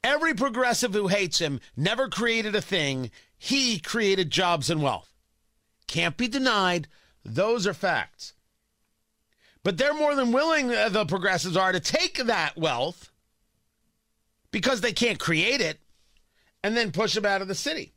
Every 0.03 0.33
progressive 0.33 0.93
who 0.93 1.07
hates 1.09 1.39
him 1.39 1.59
never 1.75 2.07
created 2.07 2.55
a 2.55 2.61
thing. 2.61 3.11
He 3.37 3.79
created 3.79 4.31
jobs 4.31 4.69
and 4.69 4.81
wealth. 4.81 5.13
Can't 5.85 6.17
be 6.17 6.27
denied. 6.27 6.87
Those 7.23 7.67
are 7.67 7.73
facts. 7.73 8.33
But 9.67 9.77
they're 9.77 9.93
more 9.93 10.15
than 10.15 10.31
willing, 10.31 10.73
uh, 10.73 10.87
the 10.87 11.03
progressives 11.03 11.57
are, 11.57 11.73
to 11.73 11.81
take 11.81 12.19
that 12.19 12.55
wealth 12.55 13.11
because 14.49 14.79
they 14.79 14.93
can't 14.93 15.19
create 15.19 15.59
it 15.59 15.81
and 16.63 16.77
then 16.77 16.93
push 16.93 17.15
them 17.15 17.25
out 17.25 17.41
of 17.41 17.49
the 17.49 17.53
city. 17.53 17.91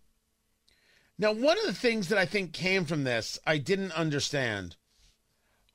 Now, 1.17 1.31
one 1.31 1.57
of 1.59 1.67
the 1.67 1.73
things 1.73 2.09
that 2.09 2.19
I 2.19 2.27
think 2.27 2.53
came 2.53 2.87
from 2.87 3.05
this, 3.05 3.39
I 3.47 3.59
didn't 3.59 3.93
understand, 3.93 4.75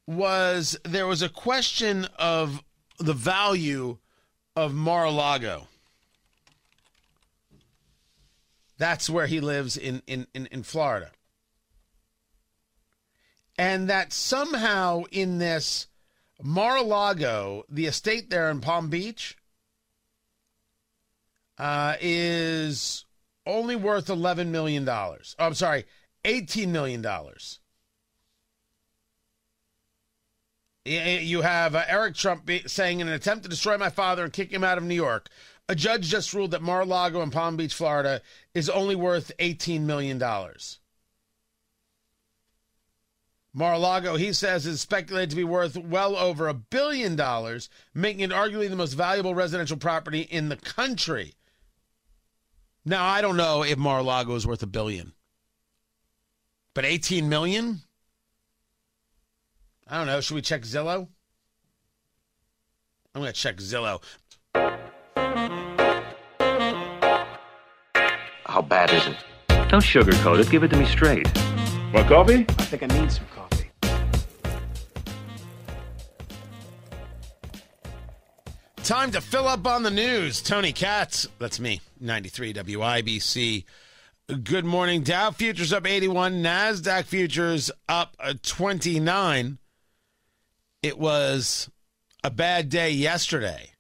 was 0.06 0.78
there 0.84 1.08
was 1.08 1.22
a 1.22 1.30
question 1.30 2.10
of 2.20 2.62
the 3.00 3.14
value 3.14 3.98
of 4.54 4.74
Mar 4.74 5.06
a 5.06 5.12
Lago. 5.12 5.70
That's 8.78 9.10
where 9.10 9.28
he 9.28 9.40
lives 9.40 9.78
in, 9.78 10.02
in, 10.08 10.28
in, 10.34 10.48
in 10.48 10.64
Florida. 10.64 11.12
And 13.58 13.90
that 13.90 14.12
somehow 14.12 15.04
in 15.12 15.38
this 15.38 15.88
Mar 16.42 16.78
a 16.78 16.82
Lago, 16.82 17.64
the 17.70 17.86
estate 17.86 18.30
there 18.30 18.50
in 18.50 18.60
Palm 18.60 18.90
Beach, 18.90 19.38
uh, 21.58 21.96
is 22.02 23.06
only 23.46 23.76
worth 23.76 24.08
$11 24.08 24.48
million. 24.48 24.88
Oh, 24.90 25.16
I'm 25.40 25.54
sorry, 25.54 25.86
$18 26.26 26.68
million. 26.68 27.06
You 30.84 31.42
have 31.42 31.74
uh, 31.76 31.84
Eric 31.88 32.16
Trump 32.16 32.50
saying, 32.68 33.00
in 33.00 33.08
an 33.08 33.14
attempt 33.14 33.44
to 33.44 33.50
destroy 33.50 33.78
my 33.78 33.90
father 33.90 34.24
and 34.24 34.34
kick 34.34 34.52
him 34.52 34.64
out 34.64 34.78
of 34.78 34.84
New 34.84 34.96
York, 34.96 35.30
a 35.68 35.76
judge 35.76 36.08
just 36.10 36.34
ruled 36.34 36.52
that 36.52 36.62
Mar-a-Lago 36.62 37.22
in 37.22 37.32
Palm 37.32 37.58
Beach, 37.58 37.74
Florida 37.74 38.22
is 38.54 38.70
only 38.70 38.96
worth 38.96 39.32
$18 39.40 39.82
million. 39.82 40.22
Mar-a-Lago, 43.58 44.18
he 44.18 44.34
says, 44.34 44.66
is 44.66 44.82
speculated 44.82 45.30
to 45.30 45.36
be 45.38 45.46
worth 45.46 45.78
well 45.78 46.18
over 46.18 46.50
a 46.50 46.54
billion 46.54 47.16
dollars, 47.16 47.70
making 47.94 48.20
it 48.20 48.32
arguably 48.32 48.70
the 48.70 48.76
most 48.76 48.92
valuable 48.92 49.34
residential 49.34 49.78
property 49.78 50.20
in 50.20 50.50
the 50.50 50.58
country. 50.58 51.36
Now, 52.84 53.06
I 53.06 53.22
don't 53.22 53.38
know 53.38 53.64
if 53.64 53.78
Mar-a-Lago 53.78 54.36
is 54.36 54.46
worth 54.46 54.62
a 54.62 54.68
billion. 54.68 55.14
But 56.74 56.84
18 56.84 57.30
million? 57.30 57.80
I 59.88 60.00
don't 60.00 60.08
know. 60.08 60.20
Should 60.20 60.36
we 60.36 60.42
check 60.42 60.64
Zillow? 60.64 61.08
I'm 63.16 63.22
going 63.22 63.32
to 63.32 63.40
check 63.40 63.56
Zillow. 63.58 64.04
How 68.46 68.62
bad 68.62 68.92
is 68.92 69.08
it? 69.08 69.16
Don't 69.70 69.82
sugarcoat 69.82 70.42
it. 70.42 70.50
Give 70.50 70.64
it 70.64 70.72
to 70.72 70.78
me 70.78 70.86
straight. 70.86 71.26
Want 71.94 72.10
coffee? 72.10 72.46
I 72.50 72.66
think 72.66 72.84
I 72.84 72.88
need 72.88 73.10
some 73.10 73.26
coffee. 73.28 73.45
Time 78.86 79.10
to 79.14 79.20
fill 79.20 79.48
up 79.48 79.66
on 79.66 79.82
the 79.82 79.90
news. 79.90 80.44
Tony 80.44 80.72
Katz, 80.72 81.28
that's 81.40 81.60
me, 81.60 81.82
93 82.00 82.54
WIBC. 82.54 83.64
Good 84.44 84.64
morning. 84.64 85.02
Dow 85.02 85.32
futures 85.32 85.74
up 85.74 85.88
81, 85.88 86.44
NASDAQ 86.44 87.06
futures 87.06 87.72
up 87.90 88.16
uh, 88.20 88.36
29. 88.44 89.58
It 90.84 91.00
was 91.00 91.68
a 92.24 92.30
bad 92.30 92.70
day 92.70 92.92
yesterday 92.92 93.72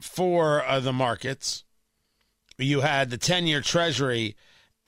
for 0.00 0.64
uh, 0.64 0.80
the 0.80 0.92
markets. 0.92 1.62
You 2.58 2.80
had 2.80 3.10
the 3.10 3.18
10 3.18 3.46
year 3.46 3.60
Treasury 3.60 4.34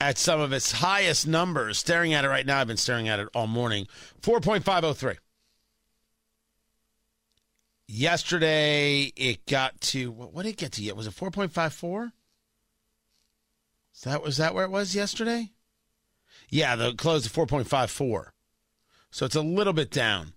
at 0.01 0.17
some 0.17 0.41
of 0.41 0.51
its 0.51 0.73
highest 0.73 1.29
numbers. 1.29 1.77
Staring 1.77 2.13
at 2.13 2.25
it 2.25 2.27
right 2.27 2.45
now, 2.45 2.59
I've 2.59 2.67
been 2.67 2.75
staring 2.75 3.07
at 3.07 3.21
it 3.21 3.29
all 3.33 3.47
morning 3.47 3.87
4.503. 4.21 5.15
Yesterday, 7.93 9.11
it 9.17 9.45
got 9.45 9.81
to 9.81 10.11
what, 10.11 10.33
what 10.33 10.43
did 10.43 10.51
it 10.51 10.57
get 10.57 10.71
to 10.73 10.81
yet? 10.81 10.95
Was 10.95 11.07
it 11.07 11.13
4.54? 11.13 12.13
Is 13.93 14.01
that 14.03 14.23
was 14.23 14.37
that 14.37 14.55
where 14.55 14.63
it 14.63 14.71
was 14.71 14.95
yesterday? 14.95 15.51
Yeah, 16.47 16.77
the 16.77 16.93
close 16.93 17.25
at 17.25 17.33
4.54. 17.33 18.27
So 19.09 19.25
it's 19.25 19.35
a 19.35 19.41
little 19.41 19.73
bit 19.73 19.91
down 19.91 20.31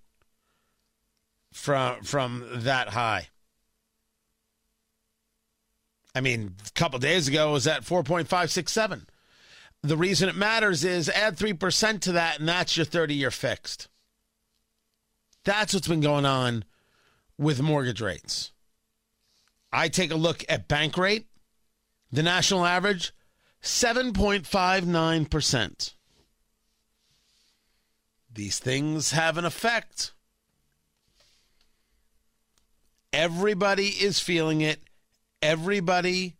from 1.52 2.02
from 2.02 2.44
that 2.52 2.88
high. 2.88 3.28
I 6.12 6.22
mean, 6.22 6.56
a 6.66 6.70
couple 6.72 6.98
days 6.98 7.28
ago 7.28 7.52
was 7.52 7.68
at 7.68 7.82
4.567. 7.82 9.06
The 9.82 9.96
reason 9.96 10.28
it 10.28 10.34
matters 10.34 10.82
is 10.82 11.08
add 11.08 11.36
3% 11.36 12.00
to 12.00 12.12
that 12.12 12.40
and 12.40 12.48
that's 12.48 12.76
your 12.76 12.86
30-year 12.86 13.30
fixed. 13.30 13.86
That's 15.44 15.72
what's 15.72 15.86
been 15.86 16.00
going 16.00 16.26
on 16.26 16.64
with 17.38 17.60
mortgage 17.60 18.00
rates. 18.00 18.52
I 19.72 19.88
take 19.88 20.12
a 20.12 20.16
look 20.16 20.44
at 20.48 20.68
bank 20.68 20.96
rate, 20.96 21.26
the 22.12 22.22
national 22.22 22.64
average 22.64 23.12
7.59%. 23.62 25.94
These 28.32 28.58
things 28.58 29.10
have 29.12 29.38
an 29.38 29.44
effect. 29.44 30.12
Everybody 33.12 33.88
is 33.88 34.18
feeling 34.20 34.60
it. 34.60 34.82
Everybody 35.40 36.34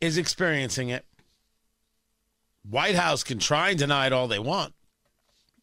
is 0.00 0.18
experiencing 0.18 0.90
it. 0.90 1.06
White 2.68 2.96
House 2.96 3.24
can 3.24 3.38
try 3.38 3.70
and 3.70 3.78
deny 3.78 4.06
it 4.06 4.12
all 4.12 4.28
they 4.28 4.38
want. 4.38 4.74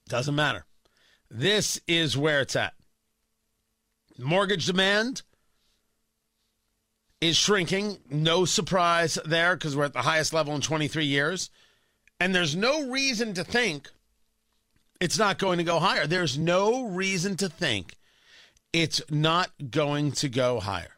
Doesn't 0.10 0.36
matter. 0.36 0.66
This 1.30 1.80
is 1.88 2.18
where 2.18 2.42
it's 2.42 2.56
at. 2.56 2.74
Mortgage 4.18 4.66
demand 4.66 5.22
is 7.22 7.36
shrinking. 7.36 7.98
No 8.10 8.46
surprise 8.46 9.18
there 9.26 9.56
because 9.56 9.76
we're 9.76 9.86
at 9.86 9.94
the 9.94 10.02
highest 10.02 10.34
level 10.34 10.56
in 10.56 10.62
23 10.62 11.06
years. 11.06 11.50
And 12.20 12.34
there's 12.34 12.56
no 12.56 12.90
reason 12.90 13.34
to 13.36 13.44
think 13.44 13.90
it's 15.00 15.18
not 15.18 15.38
going 15.38 15.58
to 15.58 15.64
go 15.64 15.80
higher. 15.80 16.08
There's 16.08 16.38
no 16.38 16.88
reason 16.88 17.38
to 17.38 17.50
think 17.50 17.96
it's 18.74 19.02
not 19.10 19.52
going 19.70 20.12
to 20.14 20.30
go 20.30 20.60
higher. 20.60 20.98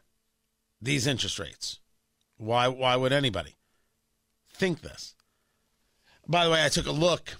These 0.80 1.06
interest 1.06 1.38
rates. 1.38 1.78
Why 2.38 2.68
why 2.68 2.96
would 2.96 3.12
anybody 3.12 3.56
think 4.54 4.80
this? 4.80 5.14
By 6.26 6.44
the 6.44 6.50
way, 6.50 6.64
I 6.64 6.68
took 6.68 6.86
a 6.86 6.92
look 6.92 7.34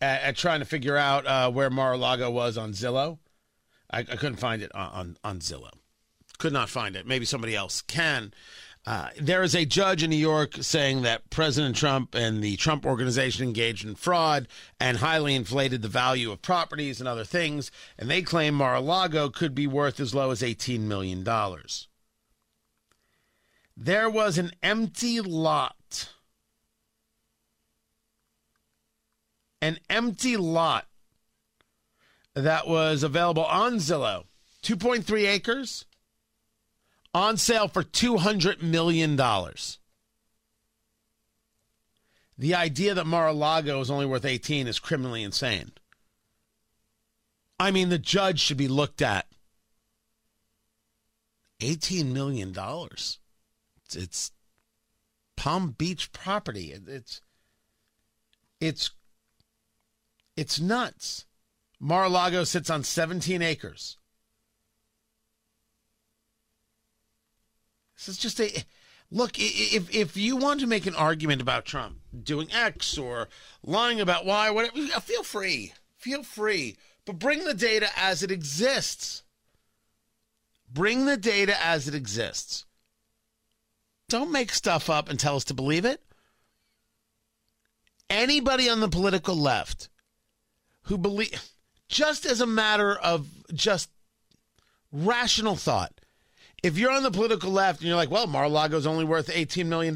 at, 0.00 0.22
at 0.22 0.36
trying 0.36 0.60
to 0.60 0.66
figure 0.66 0.96
out 0.96 1.26
uh, 1.26 1.50
where 1.50 1.70
Mar-a-Lago 1.70 2.30
was 2.30 2.56
on 2.56 2.72
Zillow. 2.72 3.18
I, 3.90 4.00
I 4.00 4.16
couldn't 4.16 4.36
find 4.36 4.62
it 4.62 4.74
on, 4.74 4.88
on, 4.90 5.16
on 5.24 5.38
Zillow. 5.40 5.72
Could 6.38 6.52
not 6.52 6.68
find 6.68 6.94
it. 6.94 7.06
Maybe 7.06 7.24
somebody 7.24 7.56
else 7.56 7.82
can. 7.82 8.32
Uh, 8.86 9.10
there 9.20 9.42
is 9.42 9.54
a 9.54 9.66
judge 9.66 10.02
in 10.02 10.08
New 10.08 10.16
York 10.16 10.54
saying 10.60 11.02
that 11.02 11.28
President 11.28 11.76
Trump 11.76 12.14
and 12.14 12.42
the 12.42 12.56
Trump 12.56 12.86
organization 12.86 13.44
engaged 13.44 13.84
in 13.84 13.94
fraud 13.94 14.48
and 14.80 14.96
highly 14.96 15.34
inflated 15.34 15.82
the 15.82 15.88
value 15.88 16.32
of 16.32 16.40
properties 16.40 16.98
and 16.98 17.06
other 17.06 17.24
things. 17.24 17.70
And 17.98 18.08
they 18.08 18.22
claim 18.22 18.54
Mar 18.54 18.76
a 18.76 18.80
Lago 18.80 19.28
could 19.28 19.54
be 19.54 19.66
worth 19.66 20.00
as 20.00 20.14
low 20.14 20.30
as 20.30 20.40
$18 20.40 20.80
million. 20.80 21.22
There 23.76 24.08
was 24.08 24.38
an 24.38 24.52
empty 24.62 25.20
lot. 25.20 26.08
An 29.60 29.78
empty 29.90 30.36
lot 30.36 30.87
that 32.44 32.66
was 32.66 33.02
available 33.02 33.44
on 33.44 33.76
Zillow 33.76 34.24
2.3 34.62 35.28
acres 35.28 35.84
on 37.14 37.36
sale 37.36 37.68
for 37.68 37.82
$200 37.82 38.62
million. 38.62 39.16
The 42.36 42.54
idea 42.54 42.94
that 42.94 43.06
Mar-a-Lago 43.06 43.80
is 43.80 43.90
only 43.90 44.06
worth 44.06 44.24
18 44.24 44.66
is 44.66 44.78
criminally 44.78 45.22
insane. 45.22 45.72
I 47.58 47.70
mean, 47.70 47.88
the 47.88 47.98
judge 47.98 48.40
should 48.40 48.56
be 48.56 48.68
looked 48.68 49.02
at. 49.02 49.26
$18 51.60 52.12
million. 52.12 52.54
It's, 52.56 53.18
it's 53.96 54.30
Palm 55.36 55.70
Beach 55.70 56.12
property. 56.12 56.72
It's 56.72 57.20
it's 58.60 58.90
it's 60.36 60.60
nuts. 60.60 61.26
Mar-a-Lago 61.80 62.44
sits 62.44 62.70
on 62.70 62.82
17 62.82 63.40
acres. 63.42 63.98
This 67.96 68.08
is 68.08 68.18
just 68.18 68.40
a 68.40 68.64
look. 69.10 69.32
If 69.36 69.92
if 69.92 70.16
you 70.16 70.36
want 70.36 70.60
to 70.60 70.66
make 70.66 70.86
an 70.86 70.94
argument 70.94 71.42
about 71.42 71.64
Trump 71.64 71.98
doing 72.22 72.48
X 72.52 72.96
or 72.96 73.28
lying 73.64 74.00
about 74.00 74.24
Y, 74.24 74.50
whatever, 74.50 74.78
uh, 74.94 75.00
feel 75.00 75.24
free, 75.24 75.72
feel 75.96 76.22
free, 76.22 76.76
but 77.04 77.18
bring 77.18 77.44
the 77.44 77.54
data 77.54 77.88
as 77.96 78.22
it 78.22 78.30
exists. 78.30 79.24
Bring 80.72 81.06
the 81.06 81.16
data 81.16 81.56
as 81.64 81.88
it 81.88 81.94
exists. 81.94 82.66
Don't 84.08 84.30
make 84.30 84.52
stuff 84.52 84.88
up 84.88 85.08
and 85.08 85.18
tell 85.18 85.36
us 85.36 85.44
to 85.44 85.54
believe 85.54 85.84
it. 85.84 86.00
Anybody 88.08 88.68
on 88.68 88.80
the 88.80 88.88
political 88.88 89.34
left 89.34 89.88
who 90.82 90.96
believe, 90.96 91.42
just 91.88 92.26
as 92.26 92.40
a 92.40 92.46
matter 92.46 92.94
of 92.94 93.26
just 93.52 93.90
rational 94.92 95.56
thought, 95.56 95.92
if 96.62 96.76
you're 96.76 96.92
on 96.92 97.02
the 97.02 97.10
political 97.10 97.50
left 97.50 97.80
and 97.80 97.88
you're 97.88 97.96
like, 97.96 98.10
well, 98.10 98.26
Mar-a-Lago's 98.26 98.86
only 98.86 99.04
worth 99.04 99.28
$18 99.28 99.66
million, 99.66 99.94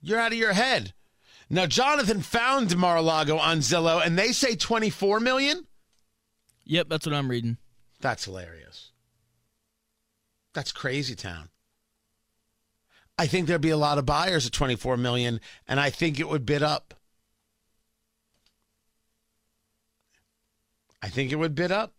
you're 0.00 0.18
out 0.20 0.32
of 0.32 0.38
your 0.38 0.52
head. 0.52 0.94
Now, 1.48 1.66
Jonathan 1.66 2.20
found 2.20 2.76
Mar-a-Lago 2.76 3.36
on 3.36 3.58
Zillow, 3.58 4.04
and 4.04 4.16
they 4.16 4.30
say 4.32 4.54
24 4.54 5.18
million. 5.20 5.66
Yep, 6.64 6.88
that's 6.88 7.06
what 7.06 7.14
I'm 7.14 7.28
reading. 7.28 7.56
That's 8.00 8.24
hilarious. 8.24 8.92
That's 10.54 10.70
crazy 10.70 11.16
town. 11.16 11.48
I 13.18 13.26
think 13.26 13.46
there'd 13.46 13.60
be 13.60 13.70
a 13.70 13.76
lot 13.76 13.98
of 13.98 14.06
buyers 14.06 14.46
at 14.46 14.52
24 14.52 14.96
million, 14.96 15.40
and 15.66 15.80
I 15.80 15.90
think 15.90 16.18
it 16.18 16.28
would 16.28 16.46
bid 16.46 16.62
up. 16.62 16.94
I 21.02 21.08
think 21.08 21.32
it 21.32 21.36
would 21.36 21.54
bid 21.54 21.72
up. 21.72 21.94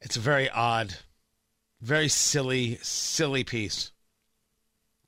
It's 0.00 0.16
a 0.16 0.20
very 0.20 0.50
odd, 0.50 0.96
very 1.80 2.08
silly, 2.08 2.78
silly 2.82 3.44
piece. 3.44 3.92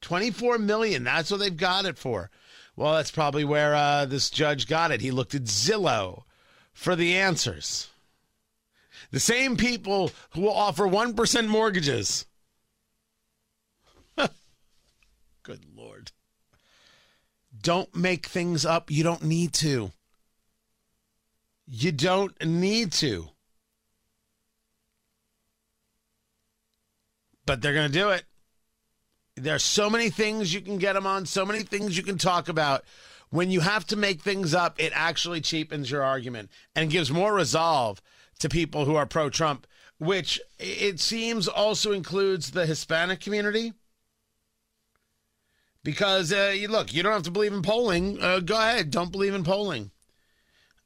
24 0.02 0.58
million, 0.58 1.04
that's 1.04 1.30
what 1.30 1.40
they've 1.40 1.56
got 1.56 1.86
it 1.86 1.98
for. 1.98 2.30
Well, 2.76 2.94
that's 2.94 3.10
probably 3.10 3.44
where 3.44 3.74
uh, 3.74 4.04
this 4.04 4.30
judge 4.30 4.66
got 4.68 4.90
it. 4.90 5.00
He 5.00 5.10
looked 5.10 5.34
at 5.34 5.44
Zillow 5.44 6.24
for 6.72 6.94
the 6.94 7.16
answers. 7.16 7.88
The 9.10 9.20
same 9.20 9.56
people 9.56 10.10
who 10.30 10.42
will 10.42 10.54
offer 10.54 10.84
1% 10.84 11.46
mortgages. 11.48 12.26
Good 14.16 15.64
Lord. 15.74 16.12
Don't 17.60 17.94
make 17.94 18.26
things 18.26 18.66
up. 18.66 18.90
You 18.90 19.04
don't 19.04 19.22
need 19.22 19.52
to. 19.54 19.92
You 21.66 21.92
don't 21.92 22.34
need 22.44 22.92
to. 22.92 23.28
But 27.46 27.60
they're 27.60 27.74
going 27.74 27.90
to 27.90 27.98
do 27.98 28.10
it. 28.10 28.24
There's 29.36 29.64
so 29.64 29.90
many 29.90 30.10
things 30.10 30.54
you 30.54 30.60
can 30.60 30.78
get 30.78 30.92
them 30.92 31.06
on, 31.06 31.26
so 31.26 31.44
many 31.44 31.62
things 31.62 31.96
you 31.96 32.02
can 32.02 32.18
talk 32.18 32.48
about. 32.48 32.84
When 33.30 33.50
you 33.50 33.60
have 33.60 33.84
to 33.88 33.96
make 33.96 34.22
things 34.22 34.54
up, 34.54 34.80
it 34.80 34.92
actually 34.94 35.40
cheapens 35.40 35.90
your 35.90 36.04
argument 36.04 36.50
and 36.74 36.90
gives 36.90 37.10
more 37.10 37.34
resolve 37.34 38.00
to 38.38 38.48
people 38.48 38.84
who 38.84 38.94
are 38.94 39.06
pro 39.06 39.30
Trump, 39.30 39.66
which 39.98 40.40
it 40.58 41.00
seems 41.00 41.48
also 41.48 41.90
includes 41.90 42.52
the 42.52 42.66
Hispanic 42.66 43.20
community. 43.20 43.72
Because, 45.82 46.32
uh, 46.32 46.54
you- 46.56 46.68
look, 46.68 46.94
you 46.94 47.02
don't 47.02 47.12
have 47.12 47.22
to 47.24 47.30
believe 47.30 47.52
in 47.52 47.62
polling. 47.62 48.22
Uh, 48.22 48.40
go 48.40 48.56
ahead, 48.56 48.90
don't 48.90 49.12
believe 49.12 49.34
in 49.34 49.44
polling. 49.44 49.90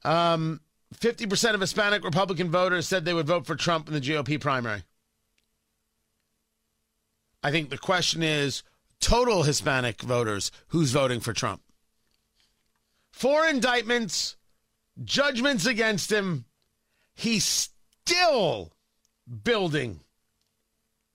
Um, 0.03 0.61
50% 0.95 1.53
of 1.53 1.61
Hispanic 1.61 2.03
Republican 2.03 2.49
voters 2.49 2.87
said 2.87 3.05
they 3.05 3.13
would 3.13 3.27
vote 3.27 3.45
for 3.45 3.55
Trump 3.55 3.87
in 3.87 3.93
the 3.93 4.01
GOP 4.01 4.39
primary. 4.39 4.83
I 7.43 7.51
think 7.51 7.69
the 7.69 7.77
question 7.77 8.23
is 8.23 8.63
total 8.99 9.43
Hispanic 9.43 10.01
voters 10.01 10.51
who's 10.69 10.91
voting 10.91 11.19
for 11.19 11.31
Trump. 11.31 11.61
Four 13.11 13.45
indictments, 13.45 14.35
judgments 15.03 15.65
against 15.65 16.11
him. 16.11 16.45
He's 17.13 17.71
still 18.05 18.73
building. 19.43 20.01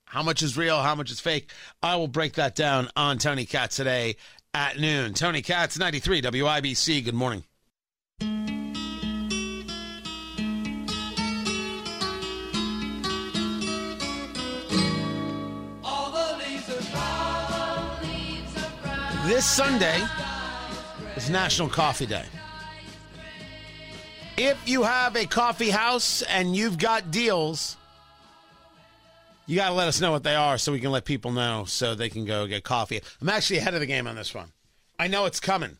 How 0.06 0.22
much 0.22 0.42
is 0.42 0.56
real? 0.56 0.80
How 0.80 0.94
much 0.94 1.10
is 1.10 1.20
fake? 1.20 1.50
I 1.82 1.96
will 1.96 2.08
break 2.08 2.34
that 2.34 2.54
down 2.54 2.88
on 2.94 3.18
Tony 3.18 3.44
Katz 3.44 3.76
today 3.76 4.16
at 4.52 4.78
noon. 4.78 5.14
Tony 5.14 5.42
Katz, 5.42 5.78
93 5.78 6.22
WIBC. 6.22 7.04
Good 7.04 7.14
morning. 7.14 7.44
This 19.34 19.46
Sunday 19.46 20.00
is 21.16 21.28
National 21.28 21.68
Coffee 21.68 22.06
Day. 22.06 22.22
If 24.36 24.56
you 24.68 24.84
have 24.84 25.16
a 25.16 25.26
coffee 25.26 25.70
house 25.70 26.22
and 26.22 26.54
you've 26.54 26.78
got 26.78 27.10
deals, 27.10 27.76
you 29.46 29.56
got 29.56 29.70
to 29.70 29.74
let 29.74 29.88
us 29.88 30.00
know 30.00 30.12
what 30.12 30.22
they 30.22 30.36
are 30.36 30.56
so 30.56 30.70
we 30.70 30.78
can 30.78 30.92
let 30.92 31.04
people 31.04 31.32
know 31.32 31.64
so 31.64 31.96
they 31.96 32.08
can 32.08 32.24
go 32.24 32.46
get 32.46 32.62
coffee. 32.62 33.00
I'm 33.20 33.28
actually 33.28 33.56
ahead 33.56 33.74
of 33.74 33.80
the 33.80 33.86
game 33.86 34.06
on 34.06 34.14
this 34.14 34.32
one. 34.32 34.52
I 35.00 35.08
know 35.08 35.24
it's 35.24 35.40
coming. 35.40 35.78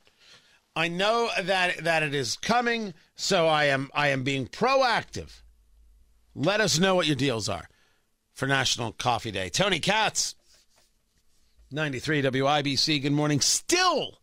I 0.75 0.89
know 0.89 1.31
that 1.41 1.85
that 1.85 2.03
it 2.03 2.13
is 2.13 2.37
coming, 2.37 2.93
so 3.15 3.47
I 3.47 3.67
am 3.67 3.89
I 3.95 4.09
am 4.09 4.25
being 4.25 4.49
proactive. 4.49 5.43
Let 6.35 6.61
us 6.61 6.81
know 6.81 6.97
what 6.97 7.07
your 7.07 7.15
deals 7.15 7.49
are 7.49 7.69
for 8.33 8.49
National 8.49 8.91
Coffee 8.91 9.31
Day. 9.31 9.49
Tony 9.49 9.79
Katz, 9.79 10.35
93 11.75 12.23
WIBC. 12.23 13.03
Good 13.03 13.13
morning. 13.13 13.41
Still 13.41 14.21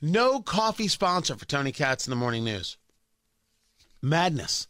no 0.00 0.40
coffee 0.40 0.86
sponsor 0.86 1.34
for 1.34 1.44
Tony 1.44 1.72
Katz 1.72 2.06
in 2.06 2.10
the 2.10 2.16
morning 2.16 2.44
news. 2.44 2.76
Madness. 4.00 4.68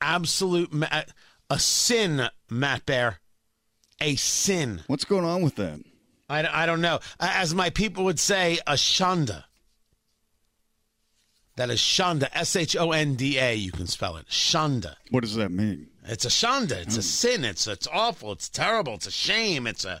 Absolute 0.00 0.72
ma- 0.72 1.02
a 1.50 1.58
sin, 1.58 2.28
Matt 2.48 2.86
Bear. 2.86 3.18
A 4.00 4.16
sin. 4.16 4.80
What's 4.86 5.04
going 5.04 5.26
on 5.26 5.42
with 5.42 5.56
that? 5.56 5.80
I, 6.28 6.62
I 6.62 6.66
don't 6.66 6.80
know. 6.80 7.00
As 7.20 7.54
my 7.54 7.68
people 7.68 8.04
would 8.04 8.18
say, 8.18 8.58
a 8.66 8.72
shonda. 8.72 9.44
That 11.56 11.68
is 11.68 11.80
shonda. 11.80 12.28
S 12.32 12.56
H 12.56 12.74
O 12.76 12.92
N 12.92 13.14
D 13.14 13.38
A. 13.38 13.54
You 13.54 13.72
can 13.72 13.86
spell 13.86 14.16
it. 14.16 14.26
Shonda. 14.28 14.94
What 15.10 15.20
does 15.20 15.34
that 15.34 15.52
mean? 15.52 15.88
It's 16.04 16.24
a 16.24 16.28
shonda. 16.28 16.72
It's 16.72 16.96
a 16.96 17.00
hmm. 17.00 17.02
sin. 17.02 17.44
It's 17.44 17.66
it's 17.66 17.86
awful. 17.92 18.32
It's 18.32 18.48
terrible. 18.48 18.94
It's 18.94 19.06
a 19.06 19.10
shame. 19.10 19.66
It's 19.66 19.84
a. 19.84 20.00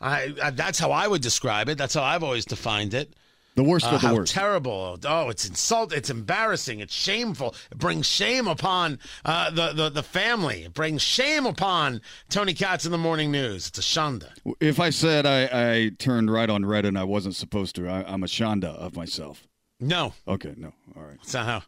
I, 0.00 0.32
I 0.42 0.50
that's 0.50 0.78
how 0.78 0.90
I 0.92 1.06
would 1.08 1.22
describe 1.22 1.68
it. 1.68 1.76
That's 1.78 1.94
how 1.94 2.02
I've 2.02 2.22
always 2.22 2.44
defined 2.44 2.94
it. 2.94 3.14
The 3.56 3.64
worst 3.64 3.84
Uh, 3.84 3.88
of 3.96 4.00
the 4.00 4.06
how 4.08 4.14
worst. 4.14 4.32
terrible! 4.32 4.98
Oh, 5.04 5.28
it's 5.28 5.44
insult. 5.46 5.92
It's 5.92 6.08
embarrassing. 6.08 6.78
It's 6.80 6.94
shameful. 6.94 7.54
It 7.72 7.78
brings 7.78 8.06
shame 8.06 8.46
upon 8.46 8.98
uh, 9.24 9.50
the, 9.50 9.72
the 9.72 9.88
the 9.90 10.02
family. 10.04 10.62
It 10.62 10.72
brings 10.72 11.02
shame 11.02 11.46
upon 11.46 12.00
Tony 12.28 12.54
Katz 12.54 12.84
in 12.86 12.92
the 12.92 12.98
morning 12.98 13.30
news. 13.32 13.66
It's 13.66 13.78
a 13.78 13.82
shanda. 13.82 14.30
if 14.60 14.78
I 14.78 14.90
said 14.90 15.26
I, 15.26 15.48
I 15.72 15.90
turned 15.98 16.30
right 16.32 16.48
on 16.48 16.64
red 16.64 16.86
and 16.86 16.96
I 16.96 17.04
wasn't 17.04 17.34
supposed 17.34 17.74
to, 17.74 17.88
I, 17.88 18.04
I'm 18.10 18.22
a 18.22 18.26
shanda 18.28 18.66
of 18.76 18.96
myself. 18.96 19.46
No, 19.80 20.14
Okay, 20.28 20.54
no. 20.56 20.72
All 20.96 21.02
right. 21.02 21.16
that's 21.18 21.34
not 21.34 21.46
how. 21.46 21.62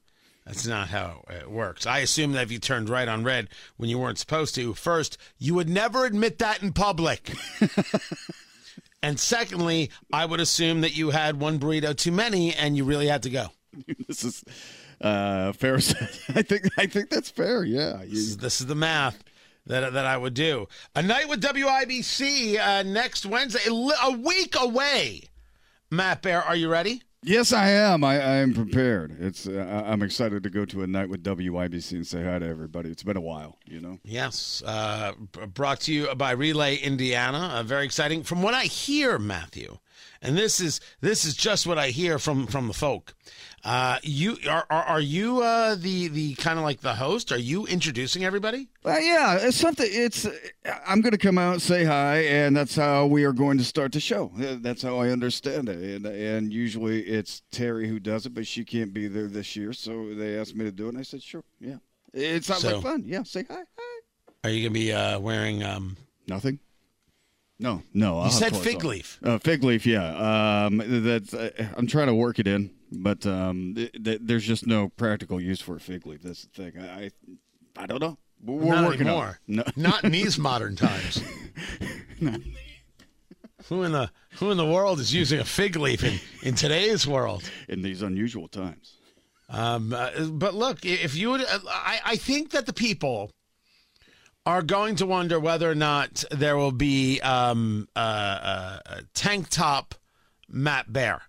That's 0.47 0.67
not 0.67 0.89
how 0.89 1.25
it 1.31 1.51
works. 1.51 1.87
I 1.87 1.99
assume 1.99 2.33
that 2.33 2.43
if 2.43 2.53
you 2.53 2.59
turned 2.59 2.89
right 2.89 3.07
on 3.07 3.23
red 3.23 3.49
when 3.77 3.89
you 3.89 3.99
weren't 3.99 4.19
supposed 4.19 4.55
to, 4.57 4.75
first, 4.75 5.17
you 5.39 5.55
would 5.55 5.69
never 5.69 6.05
admit 6.05 6.39
that 6.39 6.63
in 6.63 6.73
public. 6.73 7.33
and 9.03 9.21
secondly, 9.21 9.91
I 10.13 10.27
would 10.27 10.41
assume 10.41 10.81
that 10.81 10.97
you 10.97 11.11
had 11.11 11.39
one 11.39 11.61
burrito 11.61 11.97
too 11.97 12.13
many 12.13 12.55
and 12.55 12.77
you 12.77 12.85
really 12.85 13.07
had 13.07 13.23
to 13.23 13.31
go. 13.31 13.49
this 14.09 14.25
is 14.25 14.45
uh, 15.01 15.53
fair. 15.53 15.77
I 16.35 16.43
think 16.43 16.69
I 16.77 16.87
think 16.87 17.11
that's 17.11 17.31
fair. 17.31 17.65
Yeah. 17.65 18.03
This 18.05 18.19
is, 18.19 18.37
this 18.39 18.61
is 18.61 18.67
the 18.67 18.75
math 18.75 19.23
that 19.67 19.93
that 19.93 20.07
I 20.07 20.17
would 20.17 20.35
do. 20.35 20.67
A 20.97 21.03
night 21.03 21.29
with 21.29 21.41
WIBC 21.41 22.59
uh, 22.59 22.83
next 22.83 23.27
Wednesday, 23.27 23.61
a 23.69 23.73
a 23.73 24.19
week 24.19 24.57
away. 24.59 25.25
Matt 25.91 26.23
Bear, 26.23 26.43
are 26.43 26.57
you 26.57 26.69
ready? 26.69 27.03
Yes, 27.25 27.53
I 27.53 27.69
am. 27.71 28.03
I, 28.03 28.15
I 28.15 28.37
am 28.37 28.53
prepared. 28.53 29.17
It's. 29.21 29.47
Uh, 29.47 29.85
I'm 29.87 30.03
excited 30.03 30.43
to 30.43 30.51
go 30.51 30.65
to 30.65 30.83
a 30.83 30.87
night 30.89 31.09
with 31.09 31.23
WIBC 31.23 31.93
and 31.93 32.07
say 32.07 32.25
hi 32.25 32.41
to 32.41 32.47
everybody. 32.47 32.91
It's 32.91 33.05
been 33.05 33.17
a 33.17 33.21
while, 33.21 33.59
you 33.65 33.81
know. 33.81 33.99
Yes. 34.03 34.61
Uh, 34.67 35.13
brought 35.55 35.81
to 35.83 35.93
you 35.93 36.13
by 36.17 36.33
Relay 36.33 36.77
Indiana. 36.77 37.53
Uh, 37.55 37.63
very 37.63 37.85
exciting. 37.85 38.25
From 38.25 38.43
what 38.43 38.55
I 38.55 38.65
hear, 38.65 39.21
Matthew, 39.21 39.79
and 40.23 40.39
this 40.39 40.61
is 40.61 40.81
this 41.01 41.25
is 41.27 41.35
just 41.35 41.67
what 41.67 41.77
I 41.79 41.89
hear 41.89 42.19
from 42.19 42.47
from 42.47 42.69
the 42.69 42.73
folk. 42.75 43.15
Uh, 43.65 43.99
you 44.03 44.37
are 44.49 44.67
are, 44.71 44.83
are 44.85 45.01
you 45.01 45.41
uh, 45.43 45.75
the 45.77 46.09
the 46.09 46.35
kind 46.35 46.59
of 46.59 46.65
like 46.65 46.81
the 46.81 46.95
host? 46.95 47.31
Are 47.31 47.39
you 47.39 47.67
introducing 47.67 48.25
everybody? 48.25 48.69
Uh, 48.85 48.97
yeah, 48.99 49.37
it's 49.41 49.57
something. 49.57 49.87
It's. 49.89 50.27
I'm 50.87 51.01
going 51.01 51.13
to 51.13 51.19
come 51.19 51.39
out, 51.39 51.61
say 51.61 51.85
hi, 51.85 52.23
and 52.25 52.57
that's 52.57 52.75
how 52.75 53.07
we 53.07 53.23
are 53.25 53.33
going 53.33 53.59
to 53.59 53.65
start 53.65 53.93
the 53.93 54.01
show. 54.01 54.33
Uh, 54.37 54.57
That's 54.61 54.83
how 54.83 54.99
I 54.99 55.11
understand 55.11 55.69
it. 55.69 55.79
And 55.79 56.07
and 56.07 56.53
usually 56.53 57.03
it's 57.03 57.43
Terry 57.53 57.87
who 57.89 58.01
does 58.01 58.27
it, 58.27 58.35
but 58.35 58.47
she 58.49 58.65
can't 58.65 58.93
be 58.93 59.07
there 59.07 59.29
this 59.29 59.55
year, 59.55 59.73
so 59.73 60.13
they 60.15 60.37
asked 60.39 60.57
me 60.57 60.65
to 60.65 60.73
do 60.73 60.87
it, 60.87 60.91
and 60.91 60.99
I 60.99 61.03
said 61.03 61.23
sure. 61.23 61.45
Yeah, 61.61 61.77
it 62.13 62.45
sounds 62.45 62.63
So- 62.63 62.75
like 62.77 62.83
fun. 62.83 63.05
Yeah, 63.07 63.23
say 63.23 63.45
hi. 63.49 63.63
Hi. 63.79 64.01
Are 64.45 64.51
you 64.51 64.63
gonna 64.69 64.75
be 64.75 64.93
uh, 64.93 65.21
wearing? 65.21 65.63
Um, 65.63 65.97
Nothing. 66.27 66.59
No, 67.63 67.83
no. 67.95 68.19
I'll 68.19 68.25
have 68.25 68.33
said 68.33 68.57
fig 68.57 68.83
leaf. 68.83 69.21
Uh, 69.23 69.39
fig 69.39 69.63
leaf, 69.63 69.87
yeah. 69.87 70.65
Um, 70.67 70.83
that's. 71.05 71.33
Uh, 71.33 71.51
I'm 71.77 71.87
trying 71.87 72.09
to 72.09 72.15
work 72.15 72.41
it 72.41 72.49
in, 72.49 72.71
but 72.91 73.25
um, 73.25 73.75
th- 73.77 73.93
th- 74.05 74.19
there's 74.21 74.45
just 74.45 74.67
no 74.67 74.89
practical 74.89 75.41
use 75.41 75.61
for 75.61 75.77
a 75.77 75.81
fig 75.81 76.05
leaf. 76.05 76.23
That's 76.23 76.43
the 76.43 76.71
thing. 76.71 76.83
I, 76.83 77.05
I, 77.05 77.11
I 77.85 77.87
don't 77.87 78.01
know. 78.01 78.19
We're 78.45 78.75
Not 78.75 78.87
working 78.87 79.03
anymore. 79.03 79.25
on 79.25 79.31
it. 79.31 79.39
No, 79.47 79.65
Not 79.91 80.03
in 80.03 80.11
these 80.11 80.39
modern 80.41 80.75
times. 80.75 81.23
who 83.69 83.85
in 83.85 83.93
the 83.93 84.11
who 84.39 84.51
in 84.51 84.57
the 84.57 84.67
world 84.67 84.99
is 84.99 85.15
using 85.15 85.39
a 85.39 85.45
fig 85.45 85.77
leaf 85.77 86.03
in, 86.03 86.19
in 86.43 86.55
today's 86.57 87.07
world? 87.07 87.49
in 87.69 87.83
these 87.83 88.03
unusual 88.03 88.49
times. 88.49 88.97
Um, 89.49 89.93
uh, 89.93 90.11
but 90.31 90.55
look, 90.55 90.85
if 90.85 91.15
you 91.15 91.31
would, 91.31 91.43
uh, 91.43 91.59
I, 91.69 92.01
I 92.05 92.17
think 92.17 92.51
that 92.53 92.67
the 92.67 92.73
people 92.73 93.31
are 94.45 94.63
going 94.63 94.97
to 94.97 95.07
wonder 95.07 95.39
whether 95.39 95.71
or 95.71 95.75
not 95.75 96.25
there 96.31 96.57
will 96.57 96.73
be 96.73 97.21
um, 97.21 97.89
uh, 97.95 97.99
uh, 97.99 98.79
a 98.87 99.03
tank 99.15 99.49
top 99.49 99.95
Matt 100.49 100.93
Bear 100.93 101.23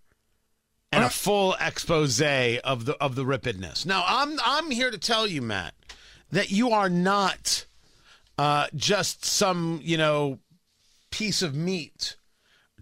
and 0.92 1.04
a 1.04 1.10
full 1.10 1.56
expose 1.60 2.22
of 2.22 2.86
the 2.86 2.96
of 3.00 3.16
the 3.16 3.24
rippedness. 3.24 3.86
Now, 3.86 4.04
I'm 4.08 4.40
I'm 4.44 4.72
here 4.72 4.92
to 4.92 4.98
tell 4.98 5.28
you, 5.28 5.42
Matt, 5.42 5.74
that 6.32 6.52
you 6.52 6.72
are 6.72 6.90
not 6.90 7.66
uh, 8.38 8.68
just 8.76 9.26
some 9.26 9.80
you 9.84 9.98
know 9.98 10.40
piece 11.12 11.42
of 11.42 11.56
meat 11.56 12.16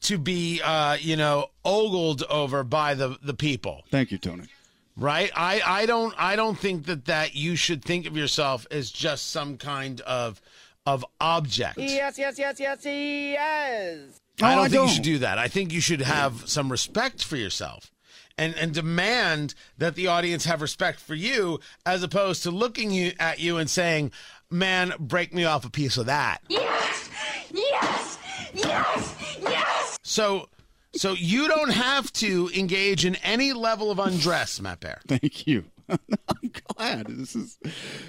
to 0.01 0.17
be 0.17 0.61
uh, 0.63 0.97
you 0.99 1.15
know 1.15 1.47
ogled 1.63 2.23
over 2.23 2.63
by 2.63 2.93
the 2.93 3.17
the 3.21 3.33
people 3.33 3.83
Thank 3.89 4.11
you, 4.11 4.17
Tony. 4.17 4.47
Right? 4.97 5.31
I 5.35 5.61
i 5.65 5.85
don't 5.85 6.13
i 6.17 6.35
don't 6.35 6.57
think 6.57 6.85
that 6.85 7.05
that 7.05 7.35
you 7.35 7.55
should 7.55 7.83
think 7.83 8.05
of 8.07 8.15
yourself 8.17 8.65
as 8.71 8.91
just 8.91 9.31
some 9.31 9.57
kind 9.57 10.01
of 10.01 10.41
of 10.85 11.05
object. 11.19 11.77
Yes, 11.77 12.17
yes, 12.17 12.39
yes, 12.39 12.59
yes, 12.59 12.79
yes. 12.85 14.19
i 14.41 14.53
Oh, 14.53 14.55
don't 14.55 14.57
I 14.57 14.61
think 14.63 14.71
you 14.71 14.77
don't. 14.79 14.87
should 14.89 15.03
do 15.03 15.17
that. 15.19 15.37
I 15.37 15.47
think 15.47 15.71
you 15.71 15.79
should 15.81 16.01
have 16.01 16.49
some 16.49 16.71
respect 16.71 17.23
for 17.23 17.35
yourself 17.37 17.91
and 18.37 18.55
and 18.55 18.73
demand 18.73 19.53
that 19.77 19.93
the 19.95 20.07
audience 20.07 20.45
have 20.45 20.61
respect 20.61 20.99
for 20.99 21.13
you 21.15 21.59
as 21.85 22.01
opposed 22.01 22.41
to 22.43 22.51
looking 22.51 22.89
you 22.91 23.11
at 23.19 23.39
you 23.39 23.57
and 23.57 23.69
saying 23.69 24.11
man 24.49 24.93
break 24.99 25.33
me 25.33 25.43
off 25.45 25.65
a 25.65 25.69
piece 25.69 25.97
of 25.97 26.07
that. 26.07 26.39
Yes, 26.49 27.09
yes, 27.53 28.17
yes, 28.53 29.15
yes. 29.41 29.99
so 30.03 30.47
so 30.95 31.13
you 31.13 31.47
don't 31.47 31.71
have 31.71 32.11
to 32.13 32.49
engage 32.55 33.05
in 33.05 33.15
any 33.17 33.53
level 33.53 33.91
of 33.91 33.99
undress 33.99 34.59
matt 34.61 34.79
bear 34.79 34.99
Thank 35.07 35.47
you. 35.47 35.65
I'm 35.89 36.51
glad. 36.77 37.07
This 37.07 37.35
is 37.35 37.57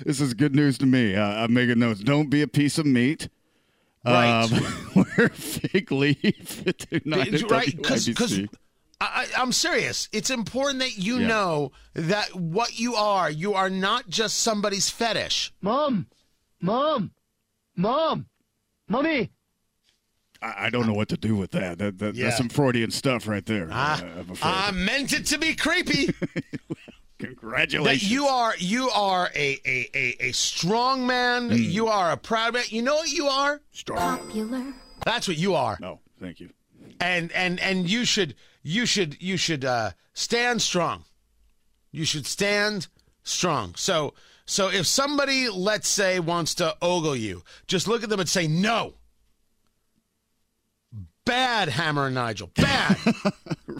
this 0.04 0.20
is 0.20 0.34
good 0.34 0.54
news 0.54 0.78
to 0.78 0.86
me. 0.86 1.16
Uh, 1.16 1.24
I'm 1.26 1.52
making 1.52 1.80
notes. 1.80 1.98
Don't 2.00 2.30
be 2.30 2.42
a 2.42 2.46
piece 2.46 2.78
of 2.78 2.86
meat. 2.86 3.28
Right. 4.06 4.42
Um, 4.44 5.04
wear 5.18 5.28
fig 5.30 5.90
leaf 5.90 6.64
tonight 6.78 7.34
at 7.34 7.50
right? 7.50 7.74
Because 7.76 8.38
I, 8.38 8.46
I, 9.00 9.26
I'm 9.36 9.50
serious. 9.50 10.08
It's 10.12 10.30
important 10.30 10.78
that 10.78 10.96
you 10.96 11.18
Yeah. 11.18 11.26
know 11.26 11.72
that 11.94 12.34
what 12.36 12.78
you 12.78 12.94
are, 12.94 13.28
you 13.30 13.54
are 13.54 13.70
not 13.70 14.08
just 14.08 14.38
somebody's 14.38 14.88
fetish. 14.88 15.52
Mom, 15.60 16.06
mom, 16.60 17.10
mom, 17.76 18.26
mommy. 18.88 19.30
I, 20.42 20.66
I 20.66 20.70
don't 20.70 20.86
know 20.86 20.92
what 20.92 21.08
to 21.10 21.16
do 21.16 21.36
with 21.36 21.52
that. 21.52 21.78
that, 21.78 21.98
that 21.98 22.14
Yeah. 22.14 22.26
That's 22.26 22.36
some 22.36 22.48
Freudian 22.48 22.90
stuff 22.90 23.26
right 23.28 23.44
there. 23.46 23.68
Ah, 23.70 24.02
uh, 24.02 24.06
I'm. 24.18 24.36
I 24.42 24.70
meant 24.72 25.12
it 25.12 25.26
to 25.26 25.38
be 25.38 25.54
creepy. 25.54 26.06
that 27.22 27.38
Congratulations. 27.40 28.10
you 28.10 28.26
are 28.26 28.54
you 28.58 28.90
are 28.90 29.30
a 29.34 29.60
a, 29.64 29.88
a, 29.94 30.16
a 30.28 30.32
strong 30.32 31.06
man. 31.06 31.48
Hmm. 31.48 31.56
You 31.56 31.88
are 31.88 32.12
a 32.12 32.16
proud 32.16 32.54
man. 32.54 32.64
You 32.68 32.82
know 32.82 32.96
what 32.96 33.10
you 33.10 33.26
are? 33.26 33.60
Strong. 33.70 34.18
Popular. 34.18 34.74
That's 35.04 35.28
what 35.28 35.38
you 35.38 35.54
are. 35.54 35.78
No, 35.80 36.00
thank 36.20 36.40
you. 36.40 36.50
And 37.00 37.32
and 37.32 37.60
and 37.60 37.88
you 37.88 38.04
should 38.04 38.34
you 38.62 38.86
should 38.86 39.22
you 39.22 39.36
should 39.36 39.64
uh, 39.64 39.92
stand 40.14 40.62
strong. 40.62 41.04
You 41.90 42.04
should 42.04 42.26
stand 42.26 42.88
strong. 43.22 43.74
So 43.76 44.14
so 44.46 44.68
if 44.68 44.86
somebody 44.86 45.48
let's 45.48 45.88
say 45.88 46.20
wants 46.20 46.54
to 46.56 46.76
ogle 46.82 47.16
you, 47.16 47.42
just 47.66 47.86
look 47.86 48.02
at 48.02 48.08
them 48.08 48.20
and 48.20 48.28
say 48.28 48.46
no. 48.46 48.94
Bad 51.24 51.68
Hammer 51.68 52.06
and 52.06 52.14
Nigel. 52.14 52.50
Bad. 52.54 52.96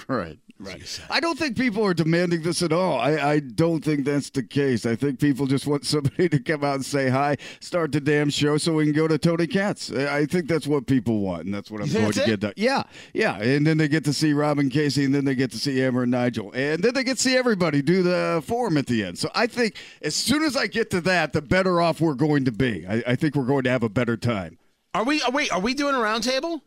Right, 0.08 0.38
right. 0.58 1.00
I 1.10 1.20
don't 1.20 1.38
think 1.38 1.56
people 1.56 1.84
are 1.84 1.94
demanding 1.94 2.42
this 2.42 2.62
at 2.62 2.72
all. 2.72 2.98
I, 2.98 3.16
I 3.16 3.40
don't 3.40 3.84
think 3.84 4.04
that's 4.04 4.30
the 4.30 4.42
case. 4.42 4.86
I 4.86 4.96
think 4.96 5.20
people 5.20 5.46
just 5.46 5.66
want 5.66 5.84
somebody 5.84 6.28
to 6.30 6.38
come 6.38 6.64
out 6.64 6.76
and 6.76 6.84
say 6.84 7.08
hi, 7.08 7.36
start 7.60 7.92
the 7.92 8.00
damn 8.00 8.30
show 8.30 8.58
so 8.58 8.74
we 8.74 8.84
can 8.84 8.94
go 8.94 9.06
to 9.06 9.18
Tony 9.18 9.46
Katz. 9.46 9.92
I 9.92 10.26
think 10.26 10.48
that's 10.48 10.66
what 10.66 10.86
people 10.86 11.20
want, 11.20 11.44
and 11.44 11.54
that's 11.54 11.70
what 11.70 11.82
I'm 11.82 11.88
think 11.88 12.00
going 12.00 12.12
to 12.12 12.26
get 12.26 12.40
done. 12.40 12.52
Yeah, 12.56 12.84
yeah. 13.12 13.36
And 13.38 13.66
then 13.66 13.78
they 13.78 13.88
get 13.88 14.04
to 14.04 14.12
see 14.12 14.32
Robin 14.32 14.70
Casey, 14.70 15.04
and 15.04 15.14
then 15.14 15.24
they 15.24 15.34
get 15.34 15.50
to 15.52 15.58
see 15.58 15.78
Hammer 15.78 16.02
and 16.02 16.10
Nigel, 16.10 16.50
and 16.54 16.82
then 16.82 16.94
they 16.94 17.04
get 17.04 17.16
to 17.16 17.22
see 17.22 17.36
everybody 17.36 17.82
do 17.82 18.02
the 18.02 18.42
forum 18.46 18.76
at 18.76 18.86
the 18.86 19.04
end. 19.04 19.18
So 19.18 19.30
I 19.34 19.46
think 19.46 19.76
as 20.00 20.14
soon 20.14 20.42
as 20.42 20.56
I 20.56 20.66
get 20.66 20.90
to 20.90 21.00
that, 21.02 21.32
the 21.32 21.42
better 21.42 21.80
off 21.80 22.00
we're 22.00 22.14
going 22.14 22.44
to 22.46 22.52
be. 22.52 22.86
I, 22.86 23.02
I 23.08 23.16
think 23.16 23.34
we're 23.34 23.44
going 23.44 23.64
to 23.64 23.70
have 23.70 23.82
a 23.82 23.88
better 23.90 24.16
time. 24.16 24.58
Are 24.94 25.04
we? 25.04 25.22
oh, 25.22 25.30
wait, 25.30 25.52
are 25.52 25.60
we 25.60 25.74
doing 25.74 25.94
a 25.94 25.98
roundtable? 25.98 26.62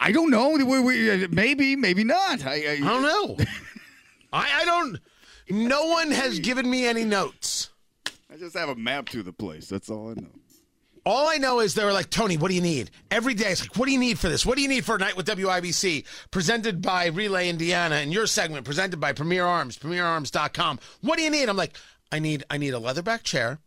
I 0.00 0.12
don't 0.12 0.30
know. 0.30 0.50
We, 0.50 0.80
we, 0.80 1.24
uh, 1.24 1.28
maybe, 1.30 1.76
maybe 1.76 2.04
not. 2.04 2.44
I, 2.46 2.54
I, 2.54 2.72
I 2.72 2.78
don't 2.78 3.02
know. 3.02 3.36
I, 4.32 4.62
I 4.62 4.64
don't. 4.64 4.98
No 5.50 5.84
one 5.86 6.10
has 6.10 6.38
given 6.38 6.68
me 6.68 6.86
any 6.86 7.04
notes. 7.04 7.70
I 8.32 8.36
just 8.36 8.56
have 8.56 8.70
a 8.70 8.74
map 8.74 9.10
to 9.10 9.22
the 9.22 9.32
place. 9.32 9.68
That's 9.68 9.90
all 9.90 10.10
I 10.10 10.14
know. 10.14 10.28
All 11.04 11.28
I 11.28 11.36
know 11.36 11.60
is 11.60 11.74
they 11.74 11.84
were 11.84 11.92
like, 11.92 12.10
Tony, 12.10 12.36
what 12.36 12.48
do 12.48 12.54
you 12.54 12.60
need? 12.60 12.90
Every 13.10 13.34
day 13.34 13.50
it's 13.50 13.62
like, 13.62 13.76
what 13.76 13.86
do 13.86 13.92
you 13.92 13.98
need 13.98 14.18
for 14.18 14.28
this? 14.28 14.44
What 14.44 14.56
do 14.56 14.62
you 14.62 14.68
need 14.68 14.84
for 14.84 14.96
a 14.96 14.98
night 14.98 15.16
with 15.16 15.26
WIBC? 15.26 16.04
Presented 16.30 16.82
by 16.82 17.06
Relay 17.06 17.48
Indiana 17.48 17.96
and 17.96 18.12
your 18.12 18.26
segment 18.26 18.64
presented 18.64 19.00
by 19.00 19.12
Premier 19.12 19.44
Arms, 19.44 19.78
premierarms.com. 19.78 20.78
What 21.00 21.16
do 21.16 21.22
you 21.22 21.30
need? 21.30 21.48
I'm 21.48 21.56
like, 21.56 21.76
I 22.12 22.18
need 22.18 22.44
I 22.50 22.58
need 22.58 22.74
a 22.74 22.78
leatherback 22.78 23.22
chair. 23.22 23.58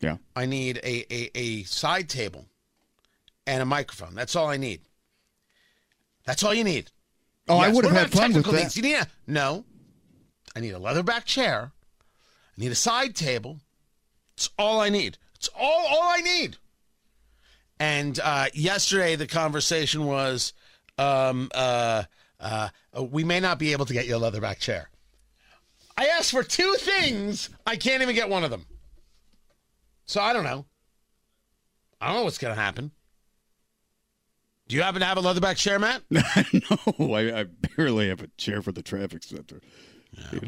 Yeah. 0.00 0.18
I 0.36 0.46
need 0.46 0.78
a, 0.78 1.12
a, 1.12 1.30
a 1.34 1.62
side 1.64 2.08
table 2.08 2.46
and 3.46 3.62
a 3.62 3.66
microphone. 3.66 4.14
That's 4.14 4.36
all 4.36 4.48
I 4.48 4.56
need. 4.56 4.80
That's 6.26 6.42
all 6.42 6.52
you 6.52 6.64
need. 6.64 6.90
Oh, 7.48 7.58
I 7.58 7.66
Yes. 7.68 7.76
would 7.76 7.84
have 7.84 7.94
had 7.94 8.10
fun 8.10 8.22
with 8.28 8.44
technical 8.44 8.52
that. 8.52 8.58
things? 8.58 8.76
You 8.76 8.82
need 8.82 8.94
a, 8.96 9.08
no. 9.26 9.64
I 10.54 10.60
need 10.60 10.74
a 10.74 10.78
leatherback 10.80 11.24
chair. 11.24 11.72
I 12.02 12.60
need 12.60 12.72
a 12.72 12.76
side 12.76 13.14
table. 13.14 13.60
It's 14.36 14.50
all 14.58 14.80
I 14.80 14.88
need. 14.88 15.18
It's 15.36 15.48
all 15.54 15.86
all 15.86 16.02
I 16.12 16.20
need. 16.20 16.56
And 17.78 18.18
uh, 18.22 18.46
yesterday 18.54 19.16
the 19.16 19.26
conversation 19.26 20.06
was, 20.06 20.52
um, 20.98 21.50
uh, 21.54 22.04
uh, 22.40 22.68
we 23.00 23.22
may 23.22 23.38
not 23.40 23.58
be 23.58 23.72
able 23.72 23.86
to 23.86 23.92
get 23.92 24.06
you 24.06 24.16
a 24.16 24.20
leatherback 24.20 24.58
chair. 24.58 24.90
I 25.96 26.06
asked 26.06 26.30
for 26.30 26.42
two 26.42 26.74
things. 26.78 27.48
I 27.66 27.76
can't 27.76 28.02
even 28.02 28.14
get 28.14 28.28
one 28.28 28.44
of 28.44 28.50
them. 28.50 28.66
So 30.06 30.20
I 30.20 30.32
don't 30.32 30.44
know. 30.44 30.66
I 32.00 32.08
don't 32.08 32.16
know 32.16 32.24
what's 32.24 32.38
going 32.38 32.54
to 32.54 32.60
happen. 32.60 32.90
Do 34.68 34.76
you 34.76 34.82
happen 34.82 35.00
to 35.00 35.06
have 35.06 35.18
a 35.18 35.22
leatherback 35.22 35.56
chair, 35.56 35.78
Matt? 35.78 36.02
no, 36.10 37.14
I, 37.14 37.40
I 37.40 37.44
barely 37.76 38.08
have 38.08 38.20
a 38.20 38.28
chair 38.36 38.62
for 38.62 38.72
the 38.72 38.82
traffic 38.82 39.22
center. 39.22 39.60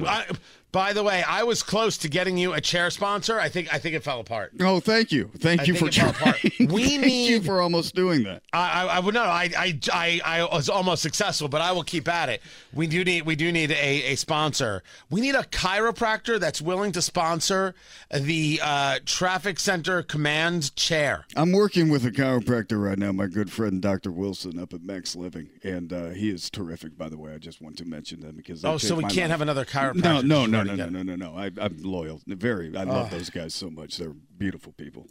I, 0.05 0.27
by 0.73 0.93
the 0.93 1.03
way, 1.03 1.23
I 1.23 1.43
was 1.45 1.63
close 1.63 1.97
to 1.99 2.09
getting 2.09 2.37
you 2.37 2.53
a 2.53 2.61
chair 2.61 2.91
sponsor. 2.91 3.41
I 3.41 3.49
think 3.49 3.73
I 3.73 3.79
think 3.79 3.95
it 3.95 4.03
fell 4.05 4.21
apart. 4.21 4.53
Oh, 4.61 4.81
thank 4.81 5.11
you, 5.13 5.31
thank 5.39 5.63
I 5.63 5.65
you 5.65 5.75
for 5.75 5.89
it 5.89 5.95
fell 5.95 6.11
apart. 6.11 6.37
trying. 6.37 6.69
We 6.73 6.89
thank 6.91 7.05
need- 7.05 7.31
you 7.31 7.43
for 7.43 7.61
almost 7.61 7.95
doing 7.95 8.25
that. 8.25 8.43
I, 8.53 8.83
I, 8.83 8.97
I 8.97 8.99
would 9.01 9.15
know. 9.15 9.23
I, 9.23 9.51
I, 9.57 9.79
I, 9.93 10.21
I 10.25 10.45
was 10.55 10.69
almost 10.69 11.03
successful, 11.03 11.49
but 11.49 11.61
I 11.61 11.73
will 11.73 11.83
keep 11.85 12.07
at 12.09 12.29
it. 12.29 12.43
We 12.75 12.87
do 12.87 13.05
need, 13.05 13.23
we 13.27 13.37
do 13.37 13.51
need 13.53 13.71
a, 13.71 14.13
a 14.13 14.15
sponsor. 14.17 14.83
We 15.11 15.21
need 15.21 15.35
a 15.35 15.43
chiropractor 15.45 16.39
that's 16.41 16.61
willing 16.61 16.93
to 16.93 17.03
sponsor 17.03 17.75
the 18.13 18.61
uh, 18.63 18.99
traffic 19.07 19.59
center 19.61 20.03
command 20.03 20.75
chair. 20.77 21.25
I'm 21.37 21.53
working 21.53 21.89
with 21.89 22.05
a 22.05 22.11
chiropractor 22.11 22.83
right 22.83 22.99
now, 22.99 23.13
my 23.13 23.27
good 23.27 23.51
friend 23.51 23.81
Dr. 23.81 24.11
Wilson 24.11 24.59
up 24.59 24.73
at 24.75 24.83
Max 24.83 25.15
Living, 25.17 25.49
and 25.63 25.93
uh, 25.93 26.11
he 26.11 26.29
is 26.31 26.51
terrific. 26.51 26.97
By 26.99 27.09
the 27.09 27.19
way, 27.19 27.33
I 27.35 27.39
just 27.39 27.61
want 27.63 27.79
to 27.79 27.85
mention 27.85 28.21
that 28.21 28.37
because 28.37 28.65
Oh, 28.65 28.77
so 28.79 28.95
we 28.97 29.03
can't 29.05 29.17
life. 29.17 29.31
have 29.31 29.41
another 29.41 29.65
chiropractor. 29.65 30.03
No, 30.03 30.21
no, 30.21 30.41
You've 30.43 30.51
no, 30.63 30.75
no, 30.75 30.89
no, 30.89 31.03
no, 31.03 31.15
no, 31.17 31.31
no. 31.33 31.37
I, 31.39 31.51
I'm 31.61 31.77
loyal. 31.83 32.21
Very, 32.27 32.77
I 32.77 32.85
love 32.85 33.09
Oh. 33.13 33.17
those 33.17 33.31
guys 33.31 33.55
so 33.55 33.71
much. 33.71 33.97
They're 33.99 34.13
beautiful 34.39 34.73
people. 34.73 35.07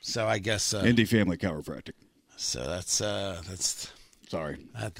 So 0.00 0.26
I 0.26 0.38
guess. 0.38 0.72
Uh, 0.74 0.82
Indie 0.82 1.06
Family 1.08 1.36
Chiropractic. 1.36 1.92
so 2.36 2.66
that's 2.66 3.00
uh, 3.00 3.42
that's. 3.48 3.90
Sorry. 4.28 4.58
All 4.80 4.90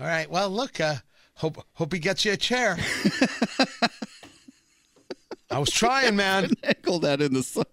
right. 0.00 0.28
Well, 0.30 0.50
look. 0.50 0.80
Uh, 0.80 0.96
hope 1.34 1.64
hope 1.74 1.92
he 1.92 1.98
gets 1.98 2.24
you 2.24 2.32
a 2.32 2.36
chair. 2.36 2.76
I 5.50 5.58
was 5.58 5.70
trying, 5.70 6.16
man. 6.16 6.50
Echo 6.62 6.98
that 6.98 7.20
in 7.22 7.32
the 7.34 7.42
sun. 7.42 7.64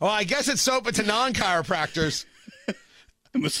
Well, 0.00 0.10
I 0.10 0.24
guess 0.24 0.48
it's 0.48 0.66
open 0.68 0.94
to 0.94 1.02
non-chiropractors. 1.02 2.24
Masseuses. 2.24 2.24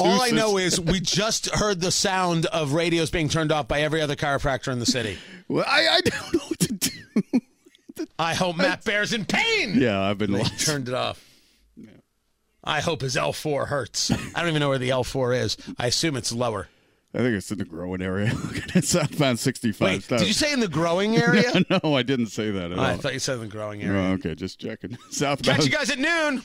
All 0.00 0.22
I 0.22 0.30
know 0.30 0.56
is 0.58 0.80
we 0.80 1.00
just 1.00 1.50
heard 1.54 1.80
the 1.80 1.90
sound 1.90 2.46
of 2.46 2.72
radios 2.72 3.10
being 3.10 3.28
turned 3.28 3.50
off 3.52 3.66
by 3.68 3.80
every 3.82 4.00
other 4.00 4.16
chiropractor 4.16 4.72
in 4.72 4.78
the 4.78 4.86
city. 4.86 5.18
Well, 5.48 5.64
I, 5.66 5.88
I 5.88 6.00
don't 6.00 6.34
know 6.34 6.40
what 6.48 6.58
to 6.60 6.72
do. 6.72 6.90
I 8.18 8.34
hope 8.34 8.56
Matt 8.56 8.84
Bear's 8.84 9.12
in 9.12 9.24
pain. 9.24 9.74
Yeah, 9.80 10.00
I've 10.00 10.18
been 10.18 10.32
lost. 10.32 10.64
turned 10.66 10.88
it 10.88 10.94
off. 10.94 11.24
I 12.62 12.80
hope 12.80 13.02
his 13.02 13.14
L4 13.16 13.66
hurts. 13.68 14.10
I 14.10 14.40
don't 14.40 14.48
even 14.48 14.60
know 14.60 14.70
where 14.70 14.78
the 14.78 14.88
L4 14.90 15.38
is. 15.38 15.56
I 15.78 15.88
assume 15.88 16.16
it's 16.16 16.32
lower. 16.32 16.68
I 17.12 17.18
think 17.18 17.36
it's 17.36 17.50
in 17.52 17.58
the 17.58 17.64
growing 17.64 18.00
area. 18.00 18.32
Look 18.44 18.76
at 18.76 18.84
southbound 18.84 19.38
65. 19.38 19.80
Wait, 19.86 20.02
Stop. 20.02 20.18
did 20.20 20.28
you 20.28 20.34
say 20.34 20.52
in 20.52 20.60
the 20.60 20.68
growing 20.68 21.16
area? 21.22 21.52
no, 21.82 21.94
I 21.94 22.02
didn't 22.02 22.28
say 22.28 22.50
that 22.52 22.72
at 22.72 22.78
I 22.78 22.92
all. 22.92 22.96
thought 22.98 23.12
you 23.12 23.18
said 23.18 23.34
in 23.34 23.40
the 23.40 23.46
growing 23.48 23.82
Oh, 23.84 23.88
area. 23.88 24.00
okay, 24.14 24.34
just 24.34 24.58
checking. 24.60 24.96
Southbound. 25.10 25.58
Catch 25.58 25.66
you 25.66 25.72
guys 25.72 25.90
at 25.90 25.98
noon. 25.98 26.42